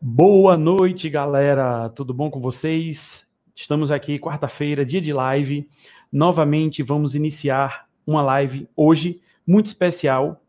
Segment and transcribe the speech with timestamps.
[0.00, 1.88] Boa noite, galera.
[1.88, 3.24] Tudo bom com vocês?
[3.54, 5.66] Estamos aqui quarta-feira, dia de live.
[6.12, 10.42] Novamente vamos iniciar uma live hoje muito especial.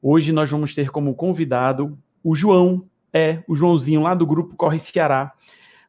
[0.00, 4.78] Hoje nós vamos ter como convidado o João, é o Joãozinho lá do grupo Corre
[4.78, 5.32] Ceará.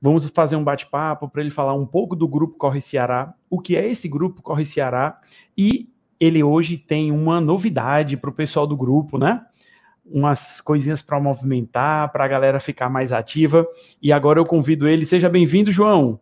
[0.02, 3.75] Vamos fazer um bate-papo para ele falar um pouco do grupo Corre Ceará, o que
[3.75, 5.21] é esse grupo Corre Ceará
[5.55, 5.88] e
[6.20, 9.45] ele hoje tem uma novidade para o pessoal do grupo, né?
[10.05, 13.66] Umas coisinhas para movimentar, para a galera ficar mais ativa.
[14.02, 15.05] E agora eu convido ele.
[15.05, 16.20] Seja bem-vindo, João.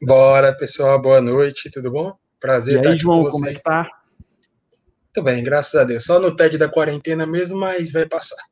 [0.00, 1.00] Bora, pessoal.
[1.00, 1.70] Boa noite.
[1.70, 2.16] Tudo bom?
[2.40, 3.40] Prazer e estar aí, aqui João, com vocês.
[3.40, 3.88] como é que tá?
[5.12, 6.04] Tudo bem, graças a Deus.
[6.04, 8.42] Só no TED da quarentena mesmo, mas vai passar.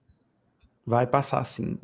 [0.87, 1.79] Vai passar, sim.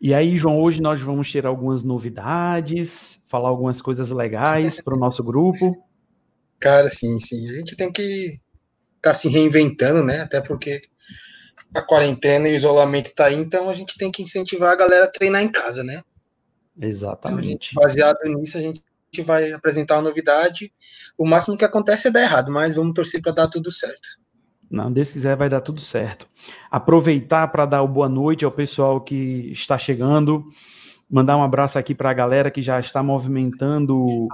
[0.00, 4.98] E aí, João, hoje nós vamos ter algumas novidades, falar algumas coisas legais para o
[4.98, 5.76] nosso grupo.
[6.58, 7.50] Cara, sim, sim.
[7.50, 8.30] A gente tem que
[9.00, 10.20] tá se reinventando, né?
[10.20, 10.80] Até porque
[11.74, 15.04] a quarentena e o isolamento tá aí, então a gente tem que incentivar a galera
[15.04, 16.02] a treinar em casa, né?
[16.80, 17.40] Exatamente.
[17.40, 18.82] Então, gente, baseado nisso, a gente
[19.24, 20.72] vai apresentar uma novidade.
[21.16, 24.20] O máximo que acontece é dar errado, mas vamos torcer para dar tudo certo.
[24.70, 26.26] Não, Deus quiser, vai dar tudo certo.
[26.70, 30.44] Aproveitar para dar o boa noite ao pessoal que está chegando.
[31.10, 34.28] Mandar um abraço aqui para a galera que já está movimentando o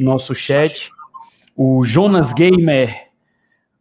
[0.00, 0.90] nosso chat.
[1.62, 3.08] O Jonas Gamer,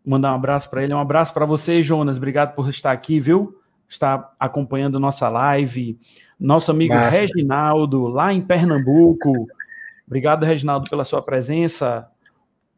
[0.05, 0.93] mandar um abraço para ele.
[0.93, 2.17] Um abraço para você, Jonas.
[2.17, 3.57] Obrigado por estar aqui, viu?
[3.87, 5.97] Estar acompanhando nossa live.
[6.37, 7.21] Nosso amigo Massa.
[7.21, 9.31] Reginaldo, lá em Pernambuco.
[10.05, 12.05] Obrigado, Reginaldo, pela sua presença.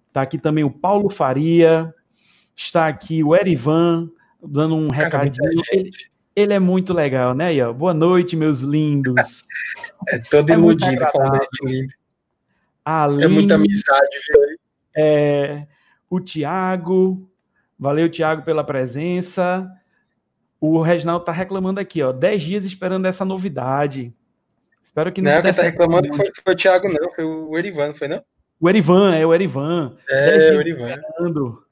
[0.07, 1.91] Está aqui também o Paulo Faria.
[2.55, 4.07] Está aqui o Erivan,
[4.39, 5.63] dando um Cara, recadinho.
[5.71, 5.89] Ele,
[6.35, 7.73] ele, é muito legal, né, Ian?
[7.73, 9.15] Boa noite, meus lindos.
[10.09, 11.93] É todo é iludido falando lindo.
[12.85, 14.61] Aline, é muita amizade, viu?
[14.95, 15.65] É,
[16.09, 17.29] o Tiago,
[17.79, 19.69] valeu, Tiago, pela presença.
[20.59, 24.13] O Reginaldo está reclamando aqui, ó, 10 dias esperando essa novidade.
[24.83, 25.31] Espero que não.
[25.31, 28.21] Não, quem está reclamando foi, foi, o Thiago, não, foi o Erivan, não foi não?
[28.59, 29.95] O Erivan, é o Erivan.
[30.07, 30.89] É, o Erivan.
[30.89, 31.63] Esperando.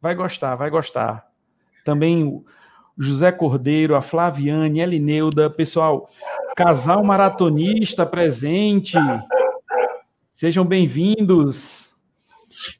[0.00, 1.26] Vai gostar, vai gostar.
[1.84, 2.44] Também o
[2.98, 6.10] José Cordeiro, a Flaviane, Elineuda, pessoal,
[6.54, 8.96] casal maratonista presente.
[10.36, 11.81] Sejam bem-vindos.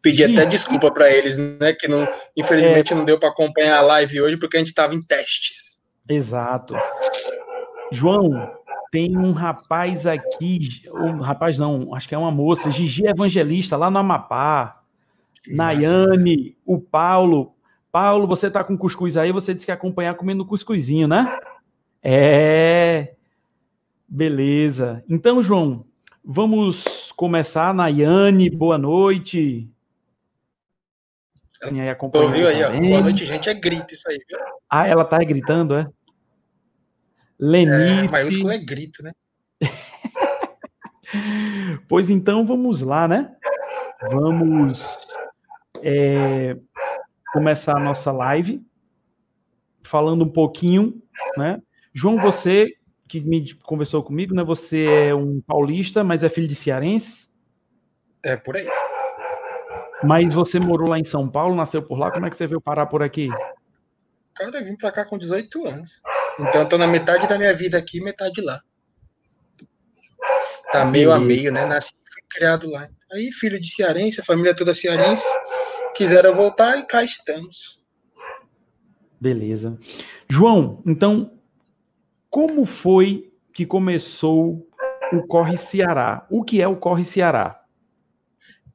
[0.00, 1.72] Pedi até desculpa para eles, né?
[1.72, 2.06] Que não,
[2.36, 5.80] infelizmente é, não deu para acompanhar a live hoje porque a gente estava em testes.
[6.08, 6.74] Exato.
[7.90, 8.50] João,
[8.90, 13.90] tem um rapaz aqui, um rapaz não, acho que é uma moça, Gigi Evangelista, lá
[13.90, 14.82] no Amapá.
[15.48, 17.54] Nayane, o Paulo.
[17.90, 21.38] Paulo, você tá com cuscuz aí, você disse que ia acompanhar comendo cuscuzinho, né?
[22.02, 23.14] É.
[24.08, 25.02] Beleza.
[25.08, 25.84] Então, João,
[26.24, 26.84] vamos
[27.16, 27.74] começar.
[27.74, 29.68] Nayane, boa noite.
[31.70, 32.72] E aí, Ouviu aí, ó.
[32.72, 33.48] Boa noite, gente.
[33.48, 34.38] É grito isso aí, viu?
[34.68, 35.86] Ah, ela tá gritando, é?
[37.38, 37.78] Lenice.
[37.78, 39.12] É, maiúsculo é grito, né?
[41.88, 43.34] pois então, vamos lá, né?
[44.10, 44.82] Vamos
[45.82, 46.56] é,
[47.32, 48.60] começar a nossa live
[49.84, 51.00] falando um pouquinho,
[51.36, 51.60] né?
[51.94, 52.74] João, você
[53.12, 54.42] que me conversou comigo, né?
[54.42, 57.28] Você é um paulista, mas é filho de cearense?
[58.24, 58.66] É, por aí.
[60.02, 62.60] Mas você morou lá em São Paulo, nasceu por lá, como é que você veio
[62.60, 63.28] parar por aqui?
[64.34, 66.00] Cara, eu vim pra cá com 18 anos.
[66.40, 68.62] Então eu tô na metade da minha vida aqui metade lá.
[70.72, 71.66] Tá meio a meio, né?
[71.66, 72.88] Nasci fui criado lá.
[73.12, 75.28] Aí, filho de cearense, a família toda cearense,
[75.94, 77.78] quiseram voltar e cá estamos.
[79.20, 79.78] Beleza.
[80.30, 81.41] João, então,
[82.32, 84.66] como foi que começou
[85.12, 86.26] o Corre Ceará?
[86.30, 87.60] O que é o Corre Ceará?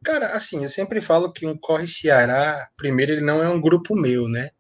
[0.05, 3.95] Cara, assim, eu sempre falo que um Corre Ceará, primeiro, ele não é um grupo
[3.95, 4.51] meu, né?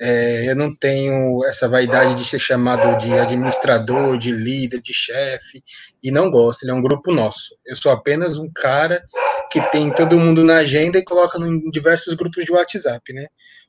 [0.00, 5.60] É, eu não tenho essa vaidade de ser chamado de administrador, de líder, de chefe,
[6.00, 7.56] e não gosto, ele é um grupo nosso.
[7.66, 9.02] Eu sou apenas um cara
[9.50, 13.26] que tem todo mundo na agenda e coloca em diversos grupos de WhatsApp, né?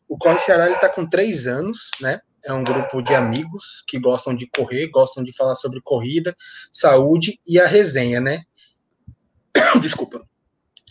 [0.07, 2.19] O Corre Ceará está com três anos, né?
[2.43, 6.35] É um grupo de amigos que gostam de correr, gostam de falar sobre corrida,
[6.71, 8.43] saúde e a resenha, né?
[9.81, 10.21] Desculpa.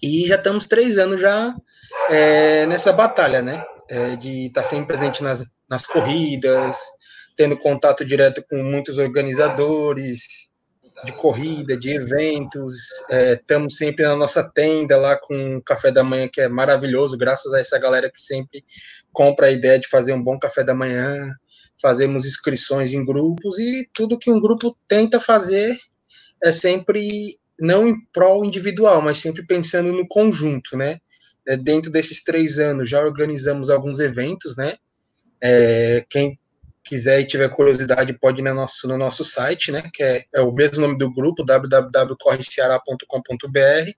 [0.02, 1.54] E já estamos três anos já
[2.10, 3.64] é, nessa batalha, né?
[3.88, 6.78] É, de estar tá sempre presente nas, nas corridas,
[7.36, 10.52] tendo contato direto com muitos organizadores
[11.04, 12.74] de corrida, de eventos.
[13.10, 17.16] Estamos é, sempre na nossa tenda lá com um café da manhã que é maravilhoso,
[17.16, 18.64] graças a essa galera que sempre
[19.12, 21.32] compra a ideia de fazer um bom café da manhã.
[21.80, 25.76] Fazemos inscrições em grupos e tudo que um grupo tenta fazer
[26.42, 30.98] é sempre não em prol individual, mas sempre pensando no conjunto, né?
[31.46, 34.76] É, dentro desses três anos já organizamos alguns eventos, né?
[35.40, 36.38] É, quem
[36.84, 39.90] quiser e tiver curiosidade, pode ir no nosso, no nosso site, né?
[39.92, 43.90] Que é, é o mesmo nome do grupo, www.correceará.com.br,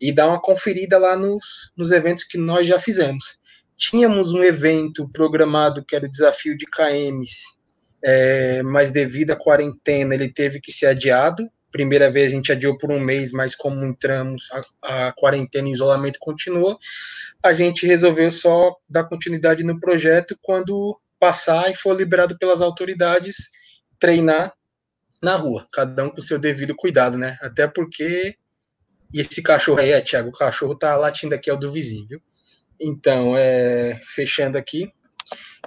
[0.00, 3.38] e dar uma conferida lá nos, nos eventos que nós já fizemos.
[3.76, 7.44] Tínhamos um evento programado que era o desafio de KMs,
[8.02, 11.48] é, mas devido à quarentena ele teve que ser adiado.
[11.70, 14.42] Primeira vez a gente adiou por um mês, mas como entramos,
[14.82, 16.78] a, a quarentena e isolamento continuou,
[17.42, 23.50] a gente resolveu só dar continuidade no projeto quando passar e for liberado pelas autoridades,
[23.98, 24.52] treinar
[25.22, 27.36] na rua, cada um com seu devido cuidado, né?
[27.40, 28.36] Até porque
[29.12, 32.06] e esse cachorro aí, é, Thiago, o cachorro tá latindo aqui, é o do vizinho,
[32.06, 32.20] viu?
[32.78, 34.92] Então, é, fechando aqui,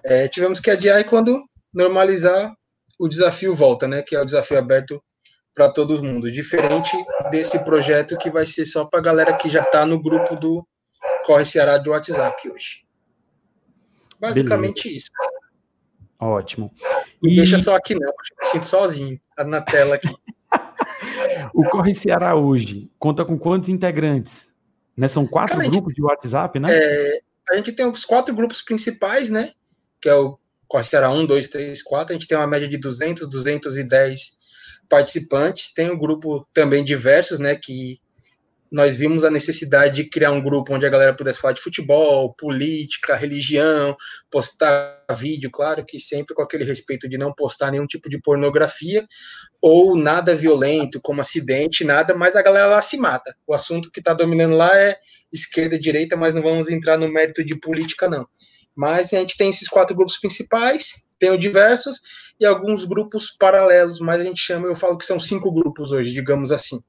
[0.04, 1.44] é, tivemos que adiar e quando
[1.74, 2.54] normalizar,
[3.00, 4.04] o desafio volta, né?
[4.04, 5.04] Que é o desafio aberto
[5.54, 6.32] para todo mundo.
[6.32, 6.96] Diferente
[7.32, 10.66] desse projeto que vai ser só para a galera que já está no grupo do
[11.26, 12.86] Corre Ceará do WhatsApp hoje.
[14.20, 14.98] Basicamente Beleza.
[14.98, 15.12] isso.
[16.22, 16.72] Ótimo.
[17.24, 17.36] E...
[17.36, 20.08] Deixa só aqui não, eu me sinto sozinho tá na tela aqui.
[21.52, 24.32] o Corre Ceará hoje conta com quantos integrantes?
[24.96, 25.10] Né?
[25.10, 26.68] São quatro Cara, grupos gente, de WhatsApp, né?
[26.70, 29.52] É, a gente tem os quatro grupos principais, né?
[30.00, 30.38] Que é o
[30.68, 32.14] Corre Ceará 1, 2, 3, 4.
[32.14, 34.38] A gente tem uma média de 200, 210
[34.88, 35.74] participantes.
[35.74, 37.56] Tem o um grupo também diversos, né?
[37.56, 38.00] Que
[38.72, 42.34] nós vimos a necessidade de criar um grupo onde a galera pudesse falar de futebol,
[42.34, 43.98] política, religião,
[44.30, 49.06] postar vídeo, claro que sempre com aquele respeito de não postar nenhum tipo de pornografia
[49.62, 53.36] ou nada violento, como acidente, nada, mas a galera lá se mata.
[53.46, 54.96] O assunto que está dominando lá é
[55.34, 58.26] esquerda direita, mas não vamos entrar no mérito de política, não.
[58.74, 62.00] Mas a gente tem esses quatro grupos principais, tem o diversos
[62.40, 66.14] e alguns grupos paralelos, mas a gente chama, eu falo que são cinco grupos hoje,
[66.14, 66.80] digamos assim.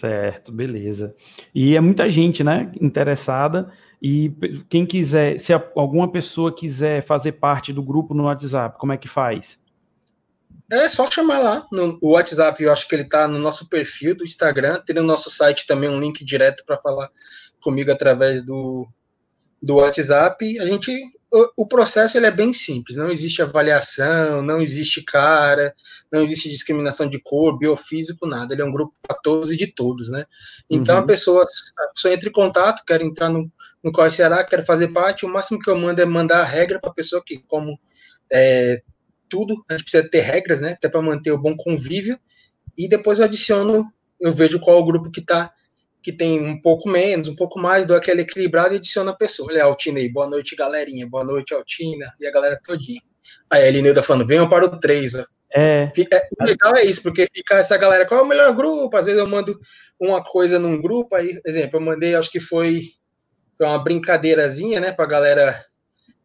[0.00, 1.14] Certo, beleza.
[1.54, 3.72] E é muita gente, né, interessada.
[4.02, 4.30] E
[4.68, 9.08] quem quiser, se alguma pessoa quiser fazer parte do grupo no WhatsApp, como é que
[9.08, 9.58] faz?
[10.70, 12.62] É só chamar lá no WhatsApp.
[12.62, 14.82] Eu acho que ele está no nosso perfil do Instagram.
[14.84, 17.08] Tem no nosso site também um link direto para falar
[17.60, 18.86] comigo através do,
[19.62, 20.58] do WhatsApp.
[20.58, 20.92] A gente
[21.56, 25.74] o, processo ele é bem simples, não existe avaliação, não existe cara,
[26.10, 28.54] não existe discriminação de cor, biofísico, nada.
[28.54, 30.24] Ele é um grupo para todos e de todos, né?
[30.70, 31.02] Então uhum.
[31.02, 33.50] a pessoa a pessoa entra em contato, quer entrar no,
[33.82, 36.80] no Corre Ceará, quer fazer parte, o máximo que eu mando é mandar a regra
[36.80, 37.78] para a pessoa que, como
[38.32, 38.82] é,
[39.28, 40.72] tudo, a gente precisa ter regras, né?
[40.72, 42.18] Até para manter o bom convívio,
[42.78, 43.84] e depois eu adiciono,
[44.20, 45.52] eu vejo qual é o grupo que está
[46.06, 49.50] que tem um pouco menos, um pouco mais, dou aquela equilibrada e adiciona a pessoa.
[49.50, 53.02] Olha, Altina aí, boa noite, galerinha, boa noite, Altina, e a galera todinha.
[53.50, 55.24] Aí a Elineuda falando, venham para o 3, ó.
[55.52, 55.90] É.
[56.12, 56.28] é.
[56.40, 58.96] O legal é isso, porque fica essa galera, qual é o melhor grupo?
[58.96, 59.52] Às vezes eu mando
[59.98, 62.82] uma coisa num grupo, aí, exemplo, eu mandei, acho que foi,
[63.58, 65.60] foi uma brincadeirazinha, né, pra galera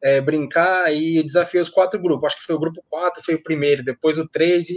[0.03, 2.27] é, brincar e desafiei os quatro grupos.
[2.27, 4.68] Acho que foi o grupo 4, foi o primeiro, depois o 3,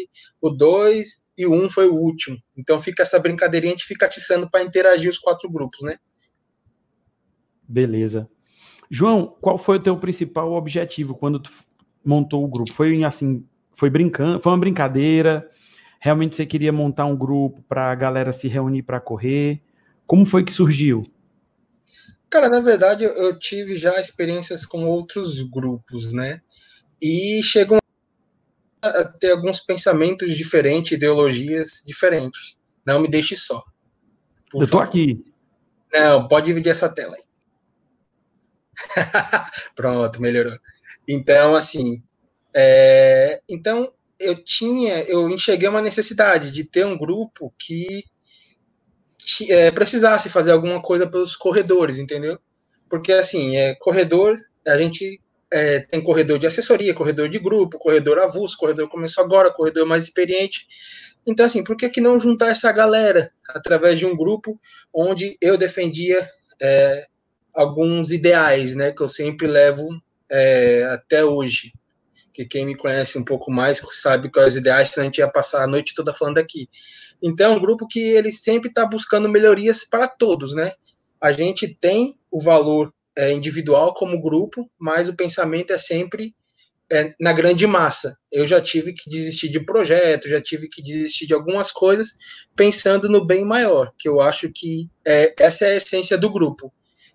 [0.41, 2.37] o 2 e o 1 foi o último.
[2.56, 5.97] Então fica essa brincadeirinha, a gente fica atiçando para interagir os quatro grupos, né?
[7.67, 8.29] Beleza.
[8.91, 11.50] João, qual foi o teu principal objetivo quando tu
[12.05, 12.73] montou o grupo?
[12.73, 13.44] Foi assim,
[13.79, 15.50] foi brincando, foi uma brincadeira?
[16.00, 19.62] Realmente você queria montar um grupo para a galera se reunir para correr?
[20.06, 21.03] Como foi que surgiu?
[22.35, 26.41] Cara, na verdade, eu tive já experiências com outros grupos, né?
[27.01, 27.79] E chegam
[28.82, 32.58] a ter alguns pensamentos diferentes, ideologias diferentes.
[32.85, 33.63] Não me deixe só.
[34.53, 34.82] Eu tô favor.
[34.82, 35.25] aqui.
[35.93, 37.23] Não, pode dividir essa tela aí.
[39.77, 40.58] Pronto, melhorou.
[41.06, 42.03] Então, assim,
[42.53, 48.03] é, então eu tinha, eu enxerguei uma necessidade de ter um grupo que
[49.51, 52.39] é, precisasse fazer alguma coisa pelos corredores, entendeu?
[52.89, 55.21] Porque, assim, é, corredor, a gente
[55.53, 60.05] é, tem corredor de assessoria, corredor de grupo, corredor avulso, corredor começou agora, corredor mais
[60.05, 60.67] experiente.
[61.27, 64.61] Então, assim, por que, que não juntar essa galera através de um grupo
[64.93, 66.29] onde eu defendia
[66.61, 67.07] é,
[67.55, 69.89] alguns ideais, né, que eu sempre levo
[70.29, 71.73] é, até hoje?
[72.33, 75.63] Que quem me conhece um pouco mais sabe quais ideais, que a gente ia passar
[75.63, 76.69] a noite toda falando aqui.
[77.23, 80.73] Então, é um grupo que ele sempre está buscando melhorias para todos, né?
[81.21, 86.35] A gente tem o valor é, individual como grupo, mas o pensamento é sempre
[86.91, 88.17] é, na grande massa.
[88.31, 92.15] Eu já tive que desistir de projetos, já tive que desistir de algumas coisas,
[92.55, 96.73] pensando no bem maior, que eu acho que é, essa é a essência do grupo.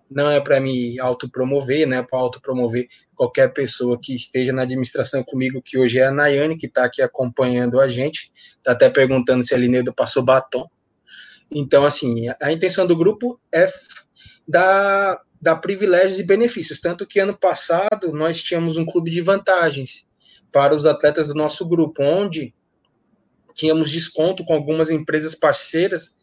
[0.10, 2.02] Não é para me autopromover, né?
[2.02, 6.66] Para autopromover qualquer pessoa que esteja na administração comigo, que hoje é a Nayane, que
[6.66, 10.68] está aqui acompanhando a gente, está até perguntando se a Linedo passou batom.
[11.52, 13.68] Então, assim, a intenção do grupo é
[14.48, 16.80] dar, dar privilégios e benefícios.
[16.80, 20.10] Tanto que ano passado nós tínhamos um clube de vantagens,
[20.52, 22.54] para os atletas do nosso grupo, onde
[23.54, 26.16] tínhamos desconto com algumas empresas parceiras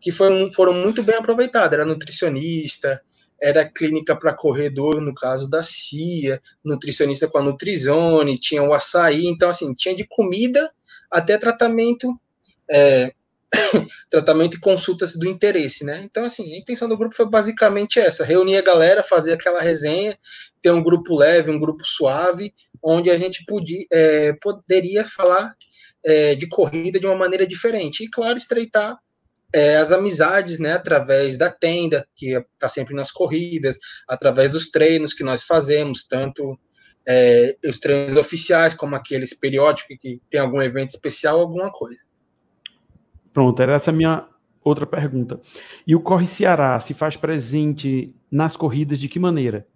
[0.00, 1.72] que foram, foram muito bem aproveitadas.
[1.72, 3.02] Era nutricionista,
[3.40, 9.26] era clínica para corredor, no caso da CIA, nutricionista com a Nutrizone, tinha o açaí,
[9.26, 10.70] então, assim, tinha de comida
[11.10, 12.18] até tratamento,
[12.70, 13.12] é,
[14.10, 16.00] tratamento e consultas do interesse, né?
[16.02, 20.16] Então, assim, a intenção do grupo foi basicamente essa: reunir a galera, fazer aquela resenha,
[20.62, 22.52] ter um grupo leve, um grupo suave,
[22.82, 25.54] onde a gente podia, é, poderia falar
[26.04, 28.04] é, de corrida de uma maneira diferente.
[28.04, 28.96] E, claro, estreitar
[29.54, 35.14] é, as amizades, né, através da tenda, que está sempre nas corridas, através dos treinos
[35.14, 36.58] que nós fazemos, tanto
[37.06, 42.04] é, os treinos oficiais, como aqueles periódicos que tem algum evento especial, alguma coisa.
[43.32, 44.26] Pronto, era essa a minha
[44.64, 45.40] outra pergunta.
[45.86, 49.66] E o Corre Ceará se faz presente nas corridas de que maneira?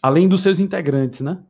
[0.00, 1.42] Além dos seus integrantes, né?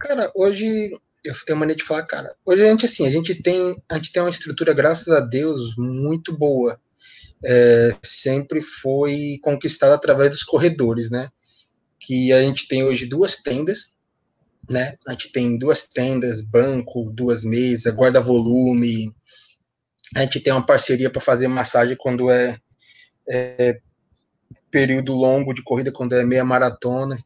[0.00, 0.92] Cara, hoje
[1.24, 4.12] eu tenho mania de falar, cara, hoje a gente assim, a gente tem, a gente
[4.12, 6.78] tem uma estrutura, graças a Deus, muito boa.
[7.44, 11.28] É, sempre foi conquistada através dos corredores, né?
[11.98, 13.94] Que a gente tem hoje duas tendas,
[14.70, 14.96] né?
[15.06, 19.12] A gente tem duas tendas, banco, duas mesas, guarda-volume.
[20.14, 22.56] A gente tem uma parceria para fazer massagem quando é,
[23.28, 23.80] é
[24.70, 27.18] período longo de corrida, quando é meia maratona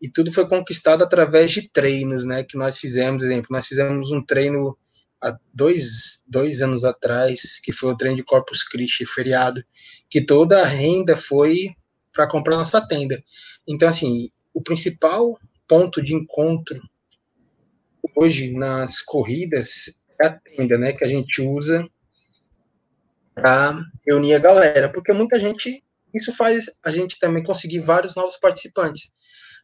[0.00, 4.22] e tudo foi conquistado através de treinos, né, que nós fizemos, exemplo, nós fizemos um
[4.22, 4.76] treino
[5.22, 9.64] há dois, dois anos atrás, que foi o treino de Corpus Christi, feriado,
[10.10, 11.74] que toda a renda foi
[12.12, 13.18] para comprar nossa tenda.
[13.66, 16.80] Então, assim, o principal ponto de encontro
[18.14, 21.86] hoje nas corridas é a tenda, né, que a gente usa
[23.34, 25.82] para reunir a galera, porque muita gente,
[26.14, 29.15] isso faz a gente também conseguir vários novos participantes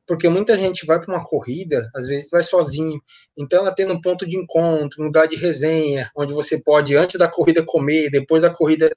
[0.06, 3.00] porque muita gente vai para uma corrida, às vezes vai sozinho,
[3.36, 7.18] então ela tem um ponto de encontro, um lugar de resenha, onde você pode, antes
[7.18, 8.90] da corrida, comer, depois da corrida,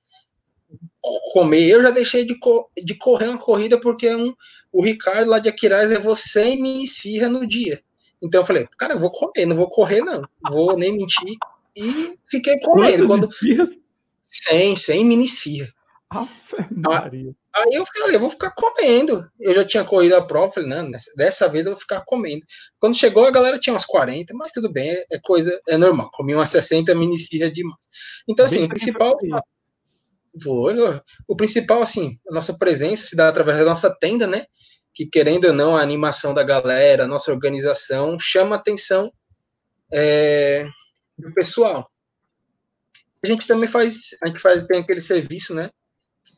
[1.32, 1.68] comer.
[1.68, 4.34] Eu já deixei de, co de correr uma corrida porque um,
[4.72, 7.82] o Ricardo lá de Aquiraz levou 100 mini esfirra no dia.
[8.22, 11.36] Então eu falei, cara, eu vou comer, não vou correr não, vou nem mentir.
[11.76, 13.06] E fiquei comendo.
[13.06, 13.30] Quando...
[14.26, 15.70] 100, 100 mini esfirra.
[16.72, 17.36] Maria.
[17.56, 19.26] Aí eu falei, eu vou ficar comendo.
[19.40, 22.46] Eu já tinha corrido a prova, falei, não, dessa vez eu vou ficar comendo.
[22.80, 26.10] Quando chegou, a galera tinha umas 40, mas tudo bem, é, é coisa, é normal.
[26.12, 27.78] Comi umas 60 mini esfirras demais.
[28.28, 29.18] Então, assim, Bem o principal.
[31.30, 34.46] O principal, assim, a nossa presença se dá através da nossa tenda, né?
[34.94, 39.10] Que querendo ou não, a animação da galera, a nossa organização chama a atenção
[39.94, 40.68] é,
[41.18, 41.90] do pessoal.
[43.24, 45.70] A gente também faz, a gente faz, tem aquele serviço, né?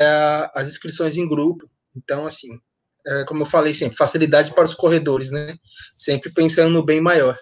[0.02, 1.70] É, as inscrições em grupo.
[1.96, 2.60] Então, assim,
[3.08, 5.56] é, como eu falei sempre, facilidade para os corredores, né?
[5.92, 7.34] Sempre pensando no bem maior.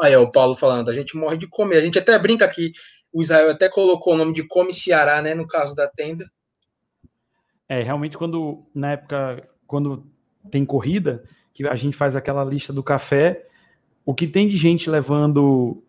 [0.00, 1.78] Aí, ó, o Paulo falando, a gente morre de comer.
[1.78, 2.72] A gente até brinca aqui,
[3.12, 5.34] o Israel até colocou o nome de Come Ceará, né?
[5.34, 6.30] No caso da tenda.
[7.68, 10.06] É, realmente, quando, na época, quando
[10.50, 13.44] tem corrida, que a gente faz aquela lista do café,
[14.04, 15.82] o que tem de gente levando,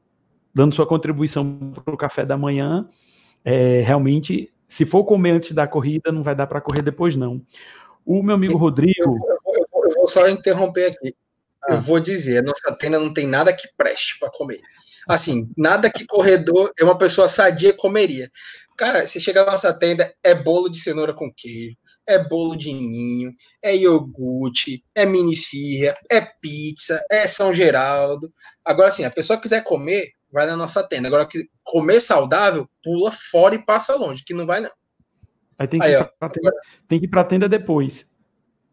[0.54, 2.90] dando sua contribuição para o café da manhã,
[3.46, 7.42] é, realmente se for comer antes da corrida, não vai dar para correr depois, não.
[8.06, 8.94] O meu amigo Rodrigo.
[9.00, 11.16] Eu, eu, eu, eu vou só interromper aqui.
[11.68, 11.74] Ah.
[11.74, 14.62] Eu vou dizer: a nossa tenda não tem nada que preste para comer.
[15.08, 18.30] Assim, nada que corredor é uma pessoa sadia comeria.
[18.78, 22.74] Cara, se chegar na nossa tenda, é bolo de cenoura com queijo, é bolo de
[22.74, 23.32] ninho,
[23.62, 28.32] é iogurte, é mini esfirra, é pizza, é São Geraldo.
[28.64, 31.08] Agora, assim, a pessoa quiser comer, vai na nossa tenda.
[31.08, 34.70] Agora, que comer saudável, pula fora e passa longe, que não vai não.
[35.58, 36.52] Aí tem que, Aí, ir, pra tenda,
[36.88, 38.06] tem que ir pra tenda depois.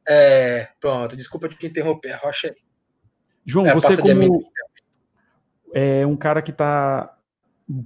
[0.07, 2.55] É, pronto, desculpa te interromper, rocha aí.
[3.47, 4.45] João, é, você como
[5.73, 7.17] é um cara que está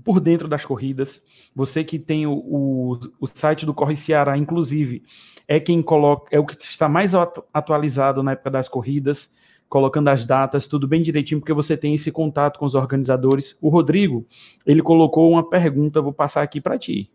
[0.05, 1.23] por dentro das corridas,
[1.55, 5.05] você que tem o, o, o, site do Corre Ceará, inclusive,
[5.47, 7.13] é quem coloca, é o que está mais
[7.55, 9.31] atualizado na época das corridas,
[9.69, 13.57] colocando as datas, tudo bem direitinho, porque você tem esse contato com os organizadores.
[13.61, 14.27] O Rodrigo,
[14.65, 17.11] ele colocou uma pergunta, vou passar aqui para ti.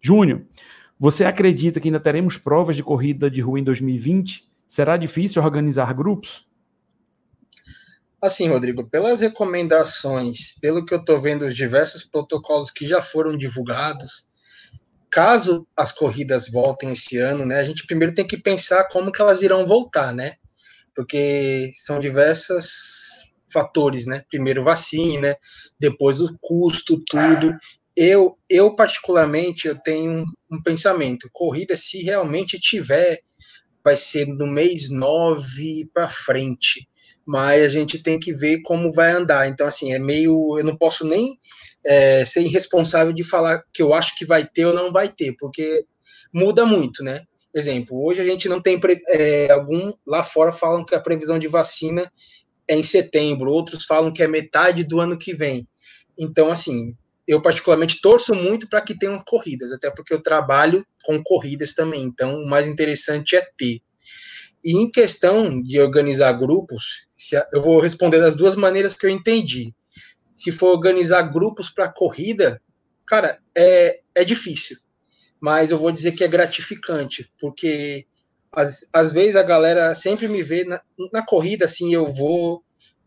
[0.00, 0.42] Júnior,
[0.98, 4.44] você acredita que ainda teremos provas de corrida de rua em 2020?
[4.68, 6.46] Será difícil organizar grupos?
[8.22, 13.34] Assim, Rodrigo, pelas recomendações, pelo que eu estou vendo, os diversos protocolos que já foram
[13.34, 14.28] divulgados,
[15.10, 19.22] caso as corridas voltem esse ano, né, a gente primeiro tem que pensar como que
[19.22, 20.34] elas irão voltar, né?
[20.94, 24.24] Porque são diversos fatores, né?
[24.28, 25.36] Primeiro vacina,
[25.78, 27.52] depois o custo, tudo.
[27.96, 33.20] Eu, eu particularmente, eu tenho um pensamento, corrida, se realmente tiver,
[33.84, 36.88] vai ser no mês 9 para frente,
[37.26, 39.48] mas a gente tem que ver como vai andar.
[39.48, 40.58] Então, assim, é meio.
[40.58, 41.38] Eu não posso nem
[41.84, 45.34] é, ser irresponsável de falar que eu acho que vai ter ou não vai ter,
[45.38, 45.84] porque
[46.32, 47.24] muda muito, né?
[47.54, 48.78] Exemplo, hoje a gente não tem
[49.08, 52.10] é, algum lá fora falam que a previsão de vacina
[52.68, 55.66] é em setembro, outros falam que é metade do ano que vem.
[56.16, 56.94] Então, assim,
[57.26, 62.02] eu particularmente torço muito para que tenham corridas, até porque eu trabalho com corridas também.
[62.02, 63.80] Então, o mais interessante é ter.
[64.62, 67.08] E em questão de organizar grupos,
[67.52, 69.74] eu vou responder das duas maneiras que eu entendi.
[70.34, 72.60] Se for organizar grupos para corrida,
[73.06, 74.76] cara, é, é difícil.
[75.40, 78.06] Mas eu vou dizer que é gratificante, porque
[78.52, 80.80] às, às vezes a galera sempre me vê na,
[81.12, 82.62] na corrida, assim, eu vou,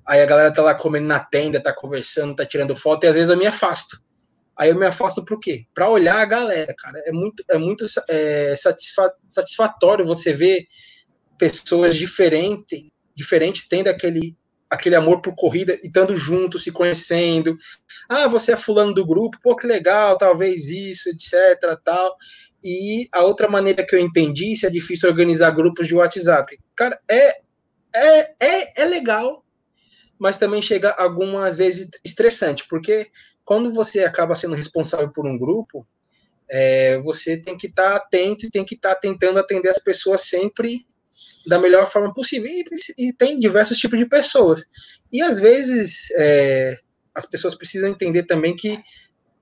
[0.08, 3.16] aí a galera tá lá comendo na tenda, tá conversando, tá tirando foto, e às
[3.16, 4.02] vezes eu me afasto.
[4.58, 5.66] Aí eu me afasto por quê?
[5.74, 7.02] Para olhar a galera, cara.
[7.06, 8.56] É muito, é muito é,
[9.28, 10.68] satisfatório você ver
[11.38, 12.84] pessoas diferentes,
[13.16, 14.38] diferentes tendo aquele,
[14.74, 17.58] aquele amor por corrida e estando juntos, se conhecendo.
[18.10, 22.16] Ah, você é fulano do grupo, pô, que legal, talvez isso, etc, tal.
[22.64, 26.58] E a outra maneira que eu entendi, se é difícil organizar grupos de WhatsApp.
[26.76, 27.30] Cara, é,
[27.96, 29.44] é, é, é legal,
[30.18, 33.10] mas também chega algumas vezes estressante, porque
[33.46, 35.86] quando você acaba sendo responsável por um grupo,
[36.50, 39.80] é, você tem que estar tá atento e tem que estar tá tentando atender as
[39.80, 40.86] pessoas sempre
[41.48, 42.50] da melhor forma possível.
[42.50, 44.66] E, e tem diversos tipos de pessoas.
[45.12, 46.78] E às vezes é,
[47.16, 48.80] as pessoas precisam entender também que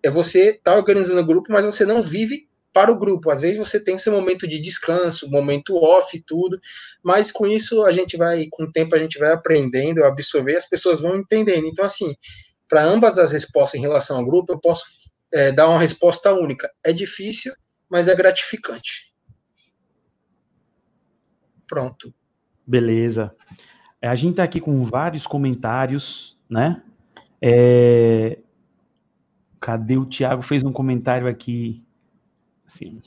[0.03, 3.29] é você está organizando o grupo, mas você não vive para o grupo.
[3.29, 6.59] Às vezes você tem seu momento de descanso, momento off e tudo,
[7.03, 10.67] mas com isso a gente vai, com o tempo a gente vai aprendendo, absorver, as
[10.67, 11.67] pessoas vão entendendo.
[11.67, 12.15] Então, assim,
[12.67, 14.85] para ambas as respostas em relação ao grupo, eu posso
[15.33, 16.71] é, dar uma resposta única.
[16.83, 17.53] É difícil,
[17.89, 19.10] mas é gratificante.
[21.71, 22.13] Pronto.
[22.67, 23.33] Beleza.
[24.01, 26.81] É, a gente está aqui com vários comentários, né?
[27.41, 28.37] É...
[29.61, 30.41] Cadê o Thiago?
[30.41, 31.81] Fez um comentário aqui.
[32.67, 32.99] Assim,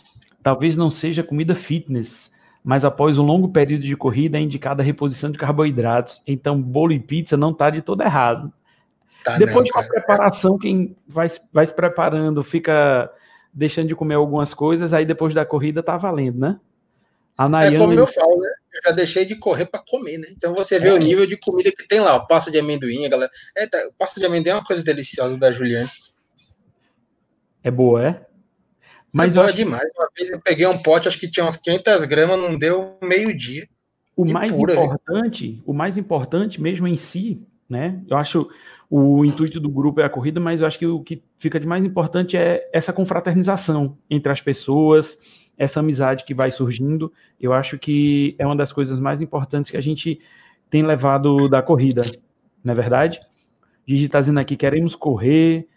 [0.42, 2.31] Talvez não seja comida fitness,
[2.62, 6.22] mas após um longo período de corrida é indicada a reposição de carboidratos.
[6.27, 8.50] Então, bolo e pizza não está de todo errado.
[9.22, 13.11] Tá, Depois não, de uma preparação, quem vai, vai se preparando, fica
[13.53, 16.59] deixando de comer algumas coisas, aí depois da corrida tá valendo, né?
[17.37, 17.77] A Nayane...
[17.77, 18.49] É como eu falo, né?
[18.75, 20.27] Eu já deixei de correr para comer, né?
[20.31, 20.92] Então você vê é.
[20.92, 23.31] o nível de comida que tem lá, o pasta de amendoim, galera.
[23.57, 25.88] É, tá, o pasta de amendoim é uma coisa deliciosa da Juliane.
[27.62, 28.27] É boa, é?
[29.12, 29.55] Mas é boa acho...
[29.55, 29.88] demais.
[29.97, 33.37] Uma vez eu peguei um pote, acho que tinha uns 500 gramas, não deu meio
[33.37, 33.66] dia.
[34.16, 38.01] O mais pura, importante, o mais importante mesmo em si, né?
[38.09, 38.49] Eu acho
[38.88, 41.66] o intuito do grupo é a corrida, mas eu acho que o que fica de
[41.66, 45.16] mais importante é essa confraternização entre as pessoas,
[45.56, 47.12] essa amizade que vai surgindo.
[47.40, 50.20] Eu acho que é uma das coisas mais importantes que a gente
[50.70, 52.02] tem levado da corrida,
[52.62, 53.20] não é verdade?
[53.86, 55.68] Gigi está dizendo aqui, queremos correr,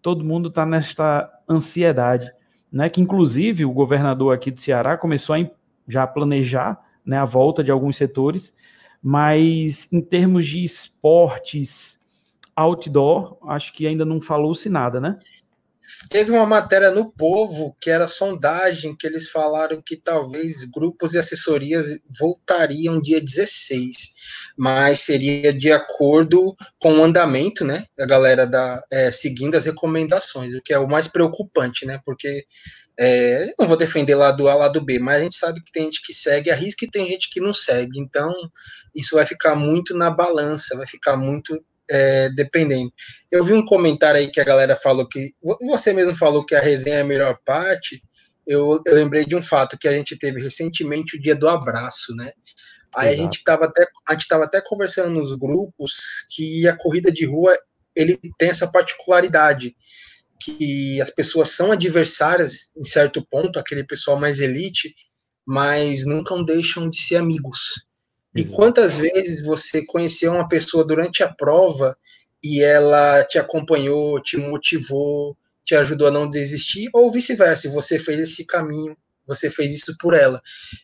[0.00, 2.30] todo mundo está nesta ansiedade,
[2.72, 2.88] né?
[2.88, 5.50] Que inclusive o governador aqui do Ceará começou a
[5.88, 8.52] já planejar né, a volta de alguns setores,
[9.02, 11.96] mas em termos de esportes,
[12.54, 15.18] outdoor, acho que ainda não falou-se nada, né?
[16.08, 21.18] Teve uma matéria no Povo que era sondagem, que eles falaram que talvez grupos e
[21.18, 23.96] assessorias voltariam dia 16,
[24.56, 27.84] mas seria de acordo com o andamento, né?
[27.98, 32.00] A galera da, é, seguindo as recomendações, o que é o mais preocupante, né?
[32.04, 32.44] Porque
[32.98, 36.02] é, não vou defender lado A, lado B, mas a gente sabe que tem gente
[36.02, 38.32] que segue a risco e tem gente que não segue, então
[38.94, 42.92] isso vai ficar muito na balança, vai ficar muito é, dependendo.
[43.30, 45.34] Eu vi um comentário aí que a galera falou que.
[45.68, 48.02] Você mesmo falou que a resenha é a melhor parte.
[48.46, 52.14] Eu, eu lembrei de um fato que a gente teve recentemente o dia do abraço,
[52.14, 52.32] né?
[52.94, 53.20] Aí Exato.
[53.20, 57.26] a gente estava até, a gente tava até conversando nos grupos que a corrida de
[57.26, 57.56] rua
[57.94, 59.74] ele tem essa particularidade
[60.40, 64.94] que as pessoas são adversárias em certo ponto, aquele pessoal mais elite,
[65.46, 67.85] mas nunca deixam de ser amigos.
[68.36, 71.96] E quantas vezes você conheceu uma pessoa durante a prova
[72.44, 78.20] e ela te acompanhou, te motivou, te ajudou a não desistir, ou vice-versa, você fez
[78.20, 78.94] esse caminho,
[79.26, 80.42] você fez isso por ela.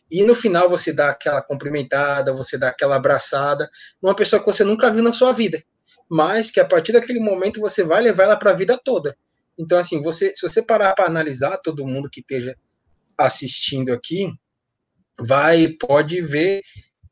[0.09, 3.69] E no final você dá aquela cumprimentada, você dá aquela abraçada,
[4.01, 5.63] uma pessoa que você nunca viu na sua vida,
[6.09, 9.15] mas que a partir daquele momento você vai levar ela para a vida toda.
[9.57, 12.57] Então, assim, você, se você parar para analisar todo mundo que esteja
[13.15, 14.27] assistindo aqui,
[15.19, 16.63] vai, pode ver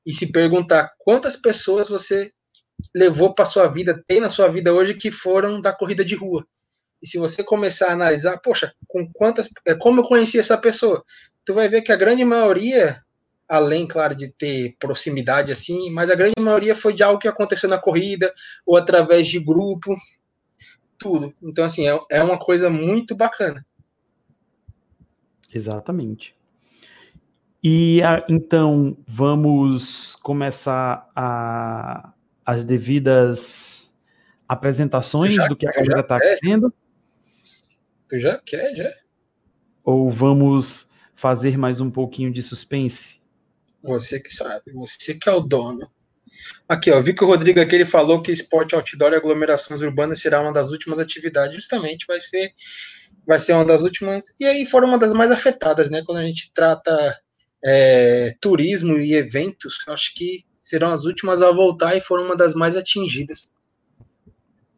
[0.06, 2.32] e se perguntar quantas pessoas você
[2.96, 6.46] levou para sua vida, tem na sua vida hoje que foram da corrida de rua.
[7.02, 11.04] E se você começar a analisar, poxa, com quantas, é, como eu conheci essa pessoa,
[11.46, 13.04] tu vai ver que a grande maioria
[13.52, 17.70] além, claro, de ter proximidade assim, mas a grande maioria foi de algo que aconteceu
[17.70, 18.34] na corrida
[18.66, 19.94] ou através de grupo,
[20.98, 21.36] tudo.
[21.44, 23.66] Então, assim, é, é uma coisa muito bacana.
[25.54, 26.34] Exatamente.
[27.64, 32.12] E a, então vamos começar a,
[32.44, 33.88] as devidas
[34.48, 36.74] apresentações já, do que a galera está querendo.
[38.10, 38.90] Tu já quer, já?
[39.84, 43.22] Ou vamos fazer mais um pouquinho de suspense?
[43.84, 45.88] Você que sabe, você que é o dono.
[46.68, 50.20] Aqui, ó, vi que o Rodrigo aqui ele falou que esporte outdoor e aglomerações urbanas
[50.20, 52.52] será uma das últimas atividades, justamente vai ser
[53.28, 56.26] vai ser uma das últimas, e aí foram uma das mais afetadas, né, quando a
[56.26, 57.22] gente trata
[57.64, 62.54] é, turismo e eventos, acho que serão as últimas a voltar e foram uma das
[62.54, 63.54] mais atingidas.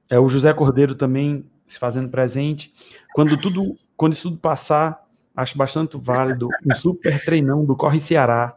[0.10, 2.74] É o José Cordeiro também se fazendo presente.
[3.14, 5.04] Quando tudo, quando isso tudo passar,
[5.36, 8.56] acho bastante válido um super treinão do Corre Ceará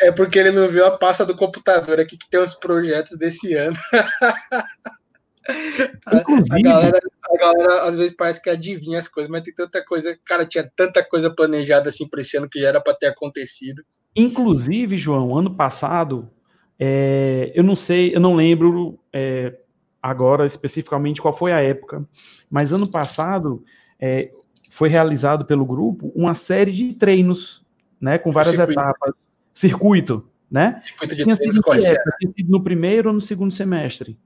[0.00, 3.54] é porque ele não viu a pasta do computador aqui que tem os projetos desse
[3.54, 3.76] ano.
[6.06, 6.16] a,
[6.56, 6.98] a, galera,
[7.30, 10.18] a galera às vezes parece que adivinha as coisas, mas tem tanta coisa.
[10.24, 13.82] Cara, tinha tanta coisa planejada assim para esse ano que já era para ter acontecido.
[14.14, 16.30] Inclusive, João, ano passado,
[16.78, 19.54] é, eu não sei, eu não lembro é,
[20.02, 22.04] agora especificamente qual foi a época,
[22.50, 23.64] mas ano passado
[24.00, 24.30] é,
[24.72, 27.62] foi realizado pelo grupo uma série de treinos,
[28.00, 29.14] né, com várias etapas
[29.54, 30.78] circuito, né?
[30.80, 34.16] Circuito de tinha tênis corre tinha sido no primeiro ou no segundo semestre?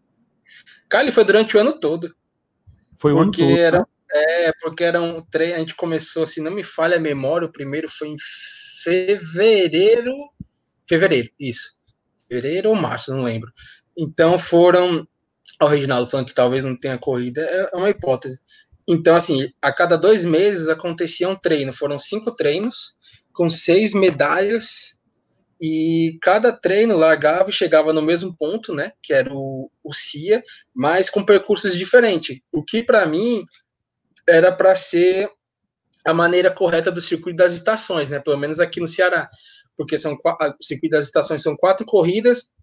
[0.88, 2.14] Cara, ele foi durante o ano todo.
[2.98, 3.56] Foi o ano todo.
[3.56, 3.86] Era?
[4.12, 7.52] É, porque era um treino, a gente começou, se não me falha a memória, o
[7.52, 8.16] primeiro foi em
[8.82, 10.12] fevereiro.
[10.88, 11.78] Fevereiro, isso.
[12.28, 13.52] Fevereiro ou março, não lembro.
[13.96, 15.06] Então foram.
[15.62, 18.40] O Reginaldo falando que talvez não tenha corrida, é uma hipótese.
[18.88, 21.72] Então, assim, a cada dois meses acontecia um treino.
[21.72, 22.96] Foram cinco treinos,
[23.32, 24.99] com seis medalhas
[25.60, 30.42] e cada treino largava e chegava no mesmo ponto, né, que era o, o CIA,
[30.74, 32.38] mas com percursos diferentes.
[32.50, 33.44] O que para mim
[34.26, 35.28] era para ser
[36.06, 39.28] a maneira correta do circuito das estações, né, pelo menos aqui no Ceará,
[39.76, 42.54] porque são o circuito das estações são quatro corridas,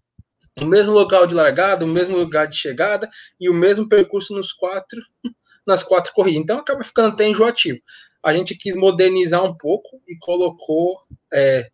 [0.60, 3.08] o mesmo local de largada, o mesmo lugar de chegada
[3.40, 5.00] e o mesmo percurso nos quatro
[5.64, 6.42] nas quatro corridas.
[6.42, 7.78] Então acaba ficando até enjoativo.
[8.24, 10.98] A gente quis modernizar um pouco e colocou
[11.32, 11.68] é,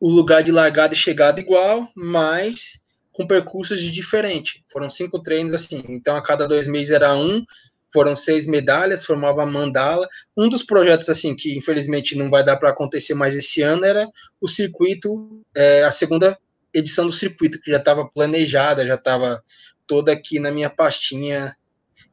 [0.00, 4.60] o lugar de largada e chegada igual, mas com percursos diferentes.
[4.70, 7.44] Foram cinco treinos assim, então a cada dois meses era um,
[7.92, 10.06] foram seis medalhas, formava a mandala.
[10.36, 14.06] Um dos projetos assim que infelizmente não vai dar para acontecer mais esse ano era
[14.40, 16.38] o circuito, é, a segunda
[16.74, 19.42] edição do circuito que já estava planejada, já estava
[19.86, 21.56] toda aqui na minha pastinha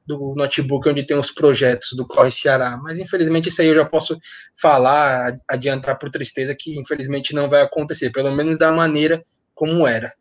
[0.06, 2.78] do notebook onde tem os projetos do Corre Ceará.
[2.82, 4.18] Mas infelizmente isso aí eu já posso
[4.60, 10.14] falar, adiantar por tristeza que infelizmente não vai acontecer, pelo menos da maneira como era.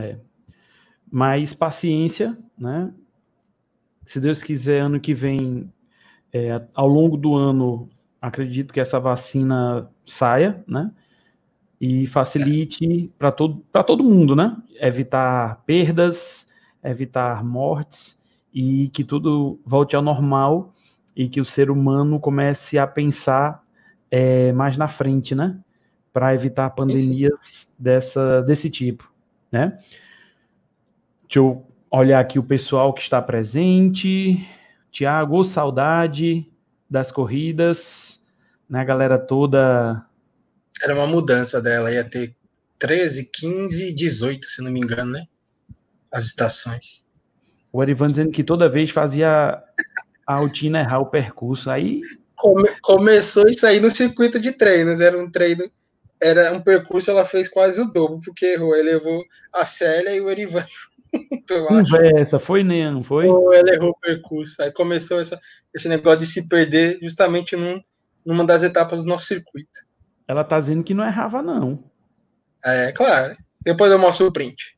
[0.00, 0.16] É.
[1.10, 2.92] Mas paciência, né?
[4.06, 5.72] Se Deus quiser, ano que vem,
[6.32, 7.90] é, ao longo do ano,
[8.20, 10.90] acredito que essa vacina saia, né?
[11.80, 14.56] E facilite para todo, todo mundo, né?
[14.80, 16.46] Evitar perdas,
[16.84, 18.16] evitar mortes
[18.52, 20.74] e que tudo volte ao normal
[21.16, 23.62] e que o ser humano comece a pensar
[24.10, 25.58] é, mais na frente, né?
[26.12, 29.10] Para evitar pandemias dessa, desse tipo,
[29.50, 29.78] né?
[31.22, 34.46] Deixa eu olhar aqui o pessoal que está presente.
[34.90, 36.46] Tiago, saudade
[36.88, 38.20] das corridas,
[38.68, 38.84] né?
[38.84, 40.04] Galera toda.
[40.82, 42.34] Era uma mudança dela, ia ter
[42.78, 45.24] 13, 15, 18, se não me engano, né?
[46.12, 47.06] As estações.
[47.72, 49.62] O Erivan dizendo que toda vez fazia
[50.26, 51.70] a rotina errar o percurso.
[51.70, 52.02] Aí.
[52.36, 55.00] Come, começou isso aí no circuito de treinos.
[55.00, 55.64] Era um treino,
[56.20, 58.74] era um percurso, ela fez quase o dobro, porque errou.
[58.74, 60.64] Ele levou a Célia e o Erivan.
[61.68, 63.26] Conversa, foi nem, não foi?
[63.26, 64.62] Ela errou o percurso.
[64.62, 65.38] Aí começou essa,
[65.74, 67.80] esse negócio de se perder justamente num,
[68.24, 69.86] numa das etapas do nosso circuito.
[70.26, 71.84] Ela tá dizendo que não errava, não.
[72.64, 73.34] É, claro.
[73.62, 74.74] Depois eu mostro o print.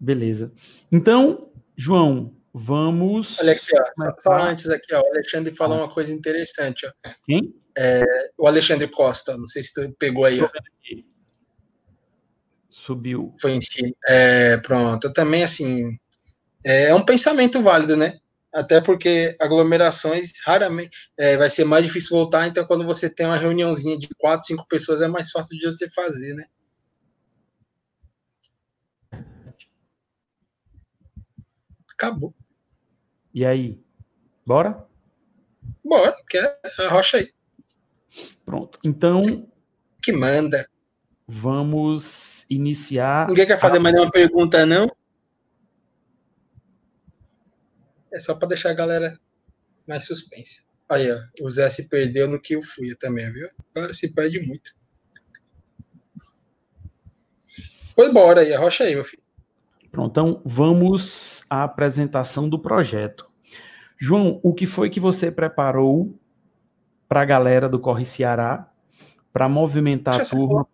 [0.00, 0.50] Beleza.
[0.90, 3.38] Então, João, vamos.
[3.38, 4.12] Olha aqui, ó.
[4.18, 5.00] Só antes aqui, ó.
[5.00, 7.10] O Alexandre falou uma coisa interessante, ó.
[7.26, 7.54] Quem?
[7.76, 8.02] É,
[8.38, 10.40] o Alexandre Costa, não sei se tu pegou aí.
[10.40, 10.48] Ó.
[12.70, 13.34] Subiu.
[13.40, 13.94] Foi em si.
[14.08, 15.08] É, pronto.
[15.08, 15.96] Eu também, assim.
[16.64, 18.18] É, é um pensamento válido, né?
[18.52, 23.36] Até porque aglomerações raramente é, vai ser mais difícil voltar, então quando você tem uma
[23.36, 26.44] reuniãozinha de quatro, cinco pessoas é mais fácil de você fazer, né?
[32.00, 32.34] Acabou.
[33.34, 33.78] E aí?
[34.46, 34.88] Bora?
[35.84, 37.30] Bora, quer arrocha aí.
[38.42, 38.78] Pronto.
[38.82, 39.20] Então.
[40.02, 40.66] Que manda.
[41.28, 43.28] Vamos iniciar.
[43.28, 43.80] Ninguém quer fazer a...
[43.80, 44.90] mais nenhuma pergunta, não?
[48.10, 49.20] É só para deixar a galera
[49.86, 50.62] mais suspensa.
[50.88, 53.50] Aí, ó, o Zé se perdeu no que eu fui também, viu?
[53.74, 54.74] Agora se perde muito.
[57.94, 59.22] Pois bora aí, arrocha aí, meu filho.
[59.90, 63.28] Pronto, então vamos à apresentação do projeto.
[63.98, 66.18] João, o que foi que você preparou
[67.08, 68.70] para a galera do Corre Ceará
[69.32, 70.66] para movimentar a turma,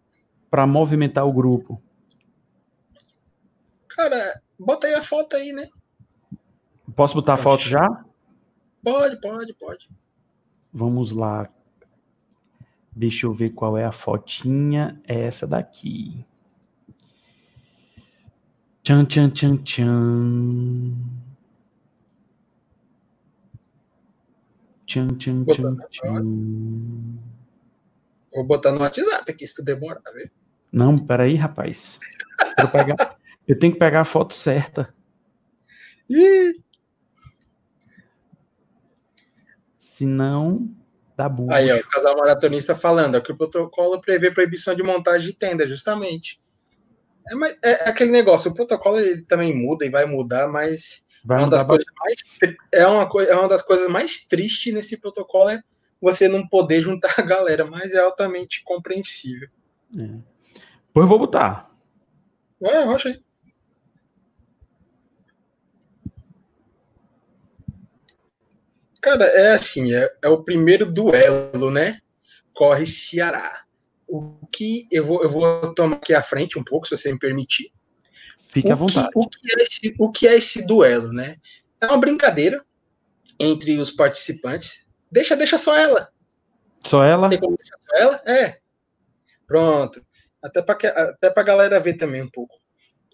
[0.51, 1.83] para movimentar o grupo?
[3.89, 5.69] Cara, bota aí a foto aí, né?
[6.95, 8.05] Posso botar a foto já?
[8.85, 9.91] Pode, pode, pode.
[10.73, 11.49] Vamos lá.
[12.93, 15.01] Deixa eu ver qual é a fotinha.
[15.09, 16.25] É essa daqui.
[18.87, 20.95] Tchan, tchan, tchan, tchan.
[24.87, 27.19] Tchan, tchan, tchan, tchan.
[28.33, 30.31] Vou botar no WhatsApp aqui, se tu demorar, tá viu?
[30.71, 31.99] Não, peraí, rapaz.
[32.57, 32.95] Eu, pegar...
[33.49, 34.95] eu tenho que pegar a foto certa.
[36.09, 36.63] Ih!
[39.99, 40.73] Senão,
[41.17, 41.53] dá burro.
[41.53, 45.35] Aí, ó, o casal maratonista falando, ó, que o protocolo prevê proibição de montagem de
[45.35, 46.41] tenda, justamente.
[47.29, 51.41] É, mas, é, aquele negócio, o protocolo ele também muda e vai mudar, mas vai
[51.41, 52.17] uma das coisas mais,
[52.73, 55.63] é, uma coisa, é uma das coisas mais tristes nesse protocolo é
[56.01, 59.49] você não poder juntar a galera, mas é altamente compreensível.
[59.99, 60.09] É.
[60.95, 61.71] Pois eu vou botar.
[62.63, 63.23] É, rocha aí.
[69.03, 72.01] Cara, é assim, é, é o primeiro duelo, né?
[72.53, 73.66] Corre Ceará.
[74.09, 77.19] O que eu vou, eu vou tomar aqui à frente um pouco, se você me
[77.19, 77.73] permitir.
[78.53, 79.11] Fique à vontade.
[79.11, 81.37] Que, o, que é esse, o que é esse duelo, né?
[81.81, 82.65] É uma brincadeira
[83.39, 84.89] entre os participantes.
[85.11, 86.09] Deixa, deixa só ela.
[86.87, 87.29] Só ela?
[87.29, 88.23] Tem como deixar só ela?
[88.27, 88.59] É.
[89.47, 90.05] Pronto.
[90.43, 92.59] Até para até a galera ver também um pouco.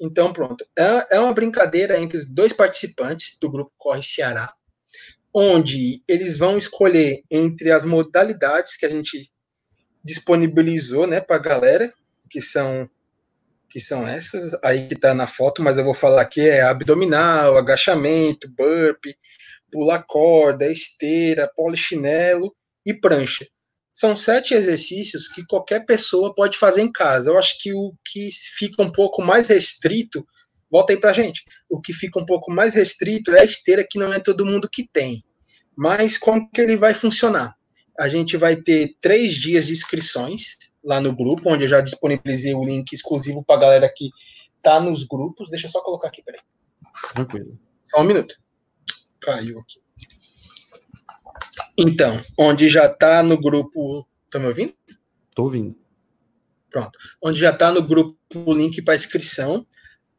[0.01, 0.65] Então, pronto.
[0.79, 4.53] É, é uma brincadeira entre dois participantes do grupo Corre Ceará
[5.35, 9.32] onde eles vão escolher entre as modalidades que a gente
[10.05, 11.93] disponibilizou, né, para a galera,
[12.29, 12.89] que são
[13.69, 17.57] que são essas aí que tá na foto, mas eu vou falar aqui é abdominal,
[17.57, 19.17] agachamento, burpee,
[19.71, 23.47] pular corda, esteira, polichinelo e prancha.
[23.91, 27.31] São sete exercícios que qualquer pessoa pode fazer em casa.
[27.31, 30.23] Eu acho que o que fica um pouco mais restrito
[30.71, 31.45] volta aí pra gente.
[31.69, 34.69] O que fica um pouco mais restrito é a esteira, que não é todo mundo
[34.71, 35.23] que tem.
[35.77, 37.55] Mas como que ele vai funcionar?
[37.99, 42.55] A gente vai ter três dias de inscrições lá no grupo, onde eu já disponibilizei
[42.55, 44.11] o link exclusivo para a galera que
[44.63, 45.51] tá nos grupos.
[45.51, 46.41] Deixa eu só colocar aqui, peraí.
[47.15, 47.59] Tranquilo.
[47.85, 48.37] Só um minuto.
[49.21, 49.81] Caiu aqui.
[51.79, 54.07] Então, onde já tá no grupo.
[54.31, 54.73] Tá me ouvindo?
[55.35, 55.77] Tô ouvindo.
[56.71, 56.99] Pronto.
[57.23, 59.67] Onde já tá no grupo o link para inscrição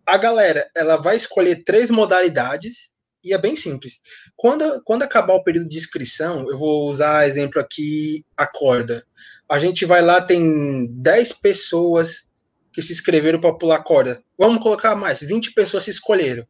[0.06, 2.93] a galera ela vai escolher três modalidades
[3.24, 4.02] e é bem simples.
[4.36, 9.04] Quando, quando acabar o período de inscrição, eu vou usar exemplo aqui a corda.
[9.50, 12.34] A gente vai lá, tem 10 pessoas
[12.74, 14.22] que se inscreveram para pular corda.
[14.38, 16.46] Vamos colocar mais, 20 pessoas se escolheram.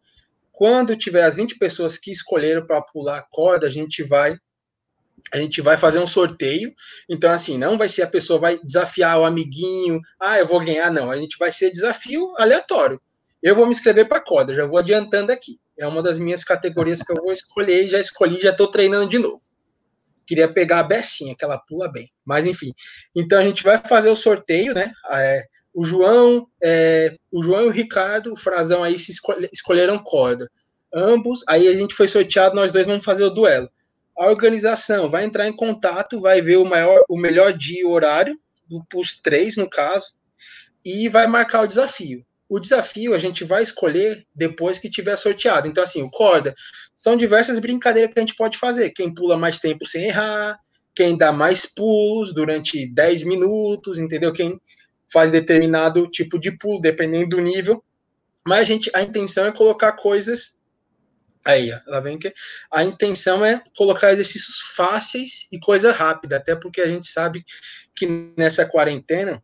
[0.52, 4.38] Quando tiver as 20 pessoas que escolheram para pular corda, a gente vai
[5.32, 6.74] a gente vai fazer um sorteio.
[7.10, 10.92] Então, assim, não vai ser a pessoa vai desafiar o amiguinho, ah, eu vou ganhar,
[10.92, 11.10] não.
[11.10, 13.02] A gente vai ser desafio aleatório.
[13.42, 15.60] Eu vou me inscrever para corda, já vou adiantando aqui.
[15.78, 19.18] É uma das minhas categorias que eu vou escolher, já escolhi, já estou treinando de
[19.18, 19.42] novo.
[20.26, 22.10] Queria pegar a Bessinha, que ela pula bem.
[22.24, 22.74] Mas enfim.
[23.16, 24.92] Então a gente vai fazer o sorteio, né?
[25.12, 29.98] É, o João, é, o João e o Ricardo, o Frazão aí se escolhe, escolheram
[29.98, 30.50] corda.
[30.94, 33.70] Ambos, aí a gente foi sorteado, nós dois vamos fazer o duelo.
[34.16, 38.40] A organização vai entrar em contato, vai ver o maior, o melhor dia e horário,
[38.94, 40.14] os três no caso,
[40.86, 42.24] e vai marcar o desafio.
[42.54, 45.68] O desafio a gente vai escolher depois que tiver sorteado.
[45.68, 46.54] Então, assim, o corda
[46.96, 48.92] são diversas brincadeiras que a gente pode fazer.
[48.92, 50.60] Quem pula mais tempo sem errar,
[50.94, 54.32] quem dá mais pulos durante 10 minutos, entendeu?
[54.32, 54.62] Quem
[55.12, 57.84] faz determinado tipo de pulo, dependendo do nível.
[58.46, 60.62] Mas a gente, a intenção é colocar coisas
[61.46, 62.34] Aí, lá vem que
[62.72, 67.44] a intenção é colocar exercícios fáceis e coisa rápida, até porque a gente sabe
[67.94, 69.44] que nessa quarentena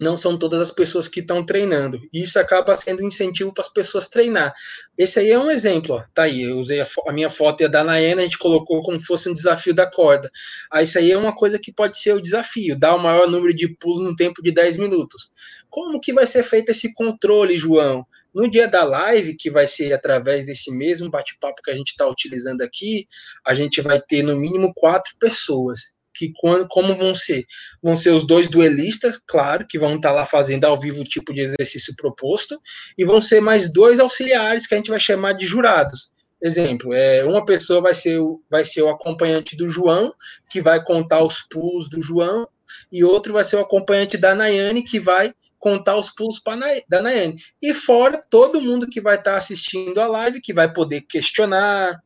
[0.00, 2.00] não são todas as pessoas que estão treinando.
[2.10, 4.54] E isso acaba sendo um incentivo para as pessoas treinar.
[4.96, 6.04] Esse aí é um exemplo, ó.
[6.14, 8.82] tá aí, eu usei a, a, minha foto e a da Nayana, a gente colocou
[8.82, 10.30] como se fosse um desafio da corda.
[10.72, 13.54] Aí isso aí é uma coisa que pode ser o desafio, dar o maior número
[13.54, 15.30] de pulos no tempo de 10 minutos.
[15.68, 18.06] Como que vai ser feito esse controle, João?
[18.34, 22.06] No dia da live, que vai ser através desse mesmo bate-papo que a gente está
[22.06, 23.06] utilizando aqui,
[23.44, 27.46] a gente vai ter no mínimo quatro pessoas que quando, como vão ser?
[27.82, 31.04] Vão ser os dois duelistas, claro, que vão estar tá lá fazendo ao vivo o
[31.04, 32.60] tipo de exercício proposto,
[32.98, 36.12] e vão ser mais dois auxiliares que a gente vai chamar de jurados.
[36.42, 40.12] Exemplo, é, uma pessoa vai ser, o, vai ser o acompanhante do João,
[40.50, 42.46] que vai contar os pulos do João,
[42.92, 46.38] e outro vai ser o acompanhante da Nayane, que vai contar os pulos
[46.86, 47.40] da Nayane.
[47.62, 51.98] E fora todo mundo que vai estar tá assistindo a live, que vai poder questionar,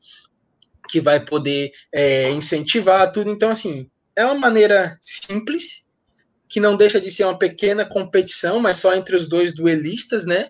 [0.88, 3.31] que vai poder é, incentivar tudo.
[3.31, 5.87] Então, assim, é uma maneira simples,
[6.48, 10.48] que não deixa de ser uma pequena competição, mas só entre os dois duelistas, né?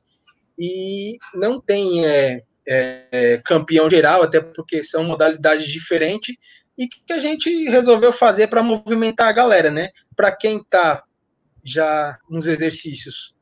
[0.59, 6.37] E não tem é, é, campeão geral, até porque são modalidades diferentes,
[6.77, 9.89] e que a gente resolveu fazer para movimentar a galera, né?
[10.17, 11.03] Para quem está
[11.65, 13.35] já nos exercícios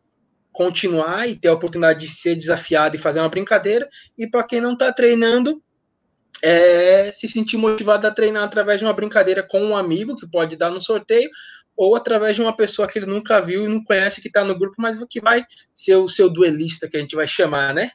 [0.53, 4.61] continuar e ter a oportunidade de ser desafiado e fazer uma brincadeira, e para quem
[4.61, 5.63] não está treinando,
[6.43, 10.57] é, se sentir motivado a treinar através de uma brincadeira com um amigo que pode
[10.57, 11.31] dar no sorteio,
[11.77, 14.59] ou através de uma pessoa que ele nunca viu e não conhece que está no
[14.59, 17.91] grupo, mas que vai ser o seu duelista, que a gente vai chamar, né?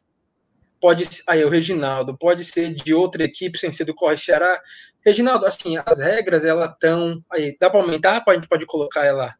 [0.79, 4.59] Pode aí o Reginaldo, pode ser de outra equipe sem ser do Corre Ceará.
[5.03, 8.23] Reginaldo, assim, as regras elas estão aí, dá para aumentar?
[8.27, 9.33] A gente pode colocar ela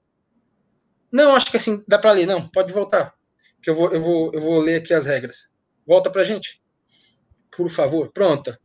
[1.12, 3.14] não, acho que assim, dá para ler, não, pode voltar.
[3.62, 5.52] Que eu vou, eu vou, eu vou ler aqui as regras.
[5.86, 6.62] Volta pra gente.
[7.56, 8.12] Por favor.
[8.12, 8.56] Pronto.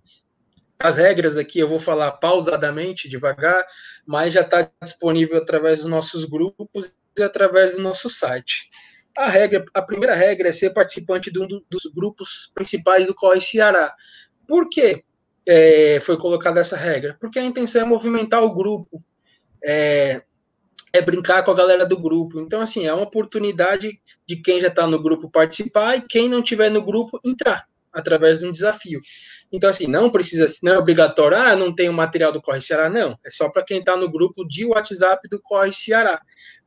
[0.78, 3.64] As regras aqui eu vou falar pausadamente, devagar,
[4.04, 8.68] mas já está disponível através dos nossos grupos e através do nosso site.
[9.16, 13.40] A regra, a primeira regra é ser participante de um dos grupos principais do Corre
[13.40, 13.94] Ceará.
[14.48, 15.04] Por quê?
[15.46, 17.16] É, foi colocada essa regra?
[17.20, 19.02] Porque a intenção é movimentar o grupo,
[19.62, 20.22] é,
[20.92, 22.40] é brincar com a galera do grupo.
[22.40, 26.42] Então, assim, é uma oportunidade de quem já está no grupo participar e quem não
[26.42, 29.00] tiver no grupo entrar através de um desafio.
[29.52, 32.88] Então, assim, não precisa, não é obrigatório, ah, não tem o material do Corre Ceará,
[32.88, 33.18] não.
[33.24, 36.20] É só para quem está no grupo de WhatsApp do Corre Ceará,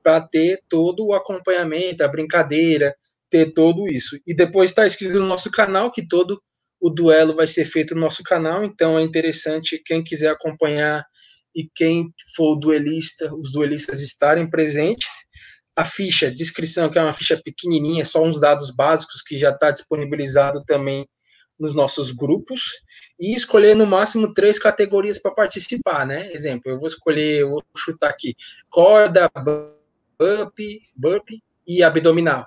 [0.03, 2.95] para ter todo o acompanhamento, a brincadeira,
[3.29, 4.19] ter tudo isso.
[4.25, 6.41] E depois está escrito no nosso canal que todo
[6.79, 11.03] o duelo vai ser feito no nosso canal, então é interessante quem quiser acompanhar
[11.55, 15.07] e quem for duelista, os duelistas estarem presentes.
[15.75, 19.71] A ficha, descrição, que é uma ficha pequenininha, só uns dados básicos que já está
[19.71, 21.07] disponibilizado também
[21.59, 22.81] nos nossos grupos
[23.19, 26.31] e escolher no máximo três categorias para participar, né?
[26.33, 28.35] Exemplo, eu vou escolher, eu vou chutar aqui,
[28.69, 30.57] corda, burp,
[30.95, 31.29] burp
[31.67, 32.45] e abdominal.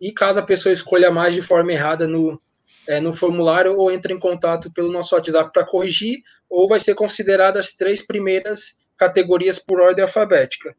[0.00, 2.40] E caso a pessoa escolha mais de forma errada no,
[2.86, 6.94] é, no formulário ou entre em contato pelo nosso WhatsApp para corrigir, ou vai ser
[6.94, 10.76] considerada as três primeiras categorias por ordem alfabética.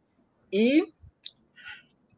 [0.52, 0.84] E,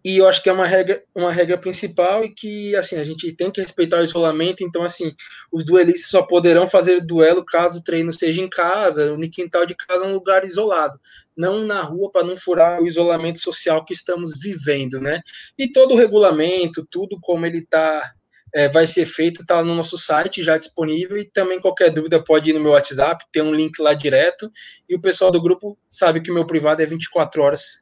[0.04, 3.32] e eu acho que é uma regra, uma regra principal e que assim a gente
[3.34, 4.64] tem que respeitar o isolamento.
[4.64, 5.14] Então, assim,
[5.52, 9.76] os duelistas só poderão fazer duelo caso o treino seja em casa, no quintal de
[9.76, 11.00] casa, um lugar isolado
[11.36, 15.20] não na rua para não furar o isolamento social que estamos vivendo, né?
[15.58, 18.14] E todo o regulamento, tudo como ele está
[18.54, 22.52] é, vai ser feito, está no nosso site já disponível e também qualquer dúvida pode
[22.52, 24.50] ir no meu WhatsApp, tem um link lá direto
[24.88, 27.82] e o pessoal do grupo sabe que o meu privado é 24 horas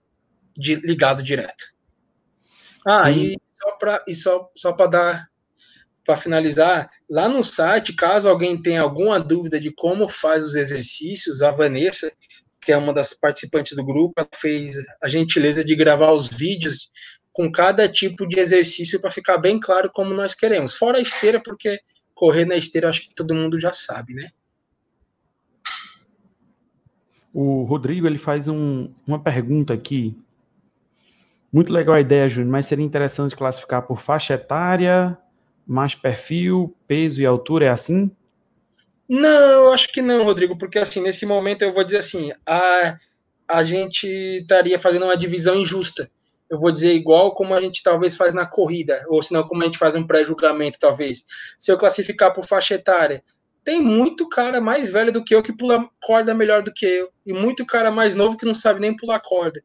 [0.58, 1.66] de, ligado direto.
[2.86, 5.30] Ah, e só para e só, só dar
[6.04, 11.42] para finalizar, lá no site, caso alguém tenha alguma dúvida de como faz os exercícios,
[11.42, 12.12] a Vanessa,
[12.60, 16.90] que é uma das participantes do grupo, fez a gentileza de gravar os vídeos
[17.32, 20.76] com cada tipo de exercício para ficar bem claro como nós queremos.
[20.76, 21.80] Fora a esteira, porque
[22.14, 24.30] correr na esteira acho que todo mundo já sabe, né?
[27.34, 30.16] O Rodrigo ele faz um, uma pergunta aqui.
[31.52, 35.18] Muito legal a ideia, Júnior, mas seria interessante classificar por faixa etária,
[35.68, 38.10] mais perfil, peso e altura, é assim?
[39.08, 42.98] Não, eu acho que não, Rodrigo, porque assim, nesse momento eu vou dizer assim, a,
[43.48, 46.10] a gente estaria fazendo uma divisão injusta
[46.52, 49.66] eu vou dizer igual como a gente talvez faz na corrida, ou senão como a
[49.66, 51.24] gente faz um pré-julgamento, talvez.
[51.58, 53.24] Se eu classificar por faixa etária,
[53.64, 57.10] tem muito cara mais velho do que eu que pula corda melhor do que eu,
[57.26, 59.64] e muito cara mais novo que não sabe nem pular corda.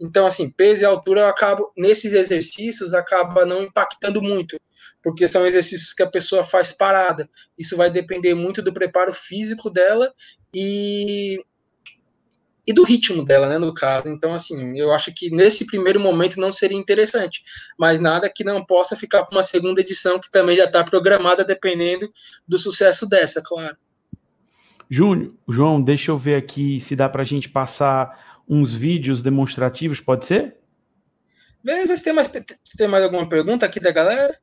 [0.00, 4.58] Então, assim, peso e altura eu acabo, nesses exercícios, acaba não impactando muito,
[5.02, 7.28] porque são exercícios que a pessoa faz parada.
[7.58, 10.12] Isso vai depender muito do preparo físico dela
[10.54, 11.38] e
[12.66, 14.08] e do ritmo dela, né, no caso.
[14.08, 17.42] Então, assim, eu acho que nesse primeiro momento não seria interessante,
[17.78, 21.44] mas nada que não possa ficar para uma segunda edição que também já está programada,
[21.44, 22.10] dependendo
[22.46, 23.76] do sucesso dessa, claro.
[24.90, 30.00] Júnior, João, deixa eu ver aqui se dá para a gente passar uns vídeos demonstrativos,
[30.00, 30.56] pode ser?
[31.64, 34.38] Vê, vê se tem mais, tem mais alguma pergunta aqui da galera.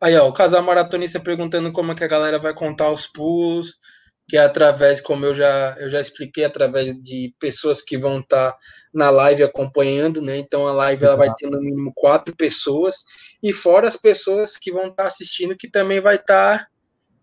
[0.00, 3.80] Aí, ó, o casal maratonista perguntando como é que a galera vai contar os pulos.
[4.28, 8.50] que é através, como eu já, eu já expliquei, através de pessoas que vão estar
[8.50, 8.58] tá
[8.92, 10.36] na live acompanhando, né?
[10.36, 13.04] Então a live ela vai ter no mínimo quatro pessoas,
[13.42, 16.68] e fora as pessoas que vão estar tá assistindo, que também vai estar, tá,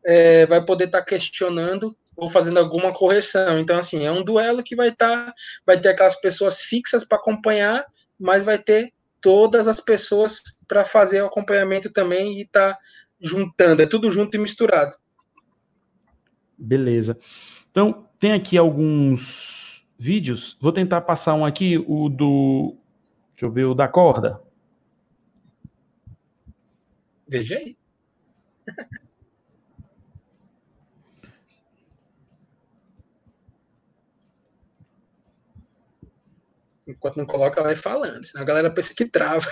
[0.05, 3.59] é, vai poder estar tá questionando ou fazendo alguma correção.
[3.59, 5.33] Então, assim, é um duelo que vai estar, tá,
[5.65, 7.85] vai ter aquelas pessoas fixas para acompanhar,
[8.19, 12.77] mas vai ter todas as pessoas para fazer o acompanhamento também e tá
[13.21, 14.95] juntando, é tudo junto e misturado.
[16.57, 17.17] Beleza.
[17.71, 19.21] Então, tem aqui alguns
[19.97, 20.57] vídeos.
[20.61, 22.75] Vou tentar passar um aqui, o do.
[23.31, 24.41] Deixa eu ver, o da corda.
[27.27, 27.77] Veja aí.
[36.87, 39.47] Enquanto não coloca, vai falando, senão a galera pensa que trava.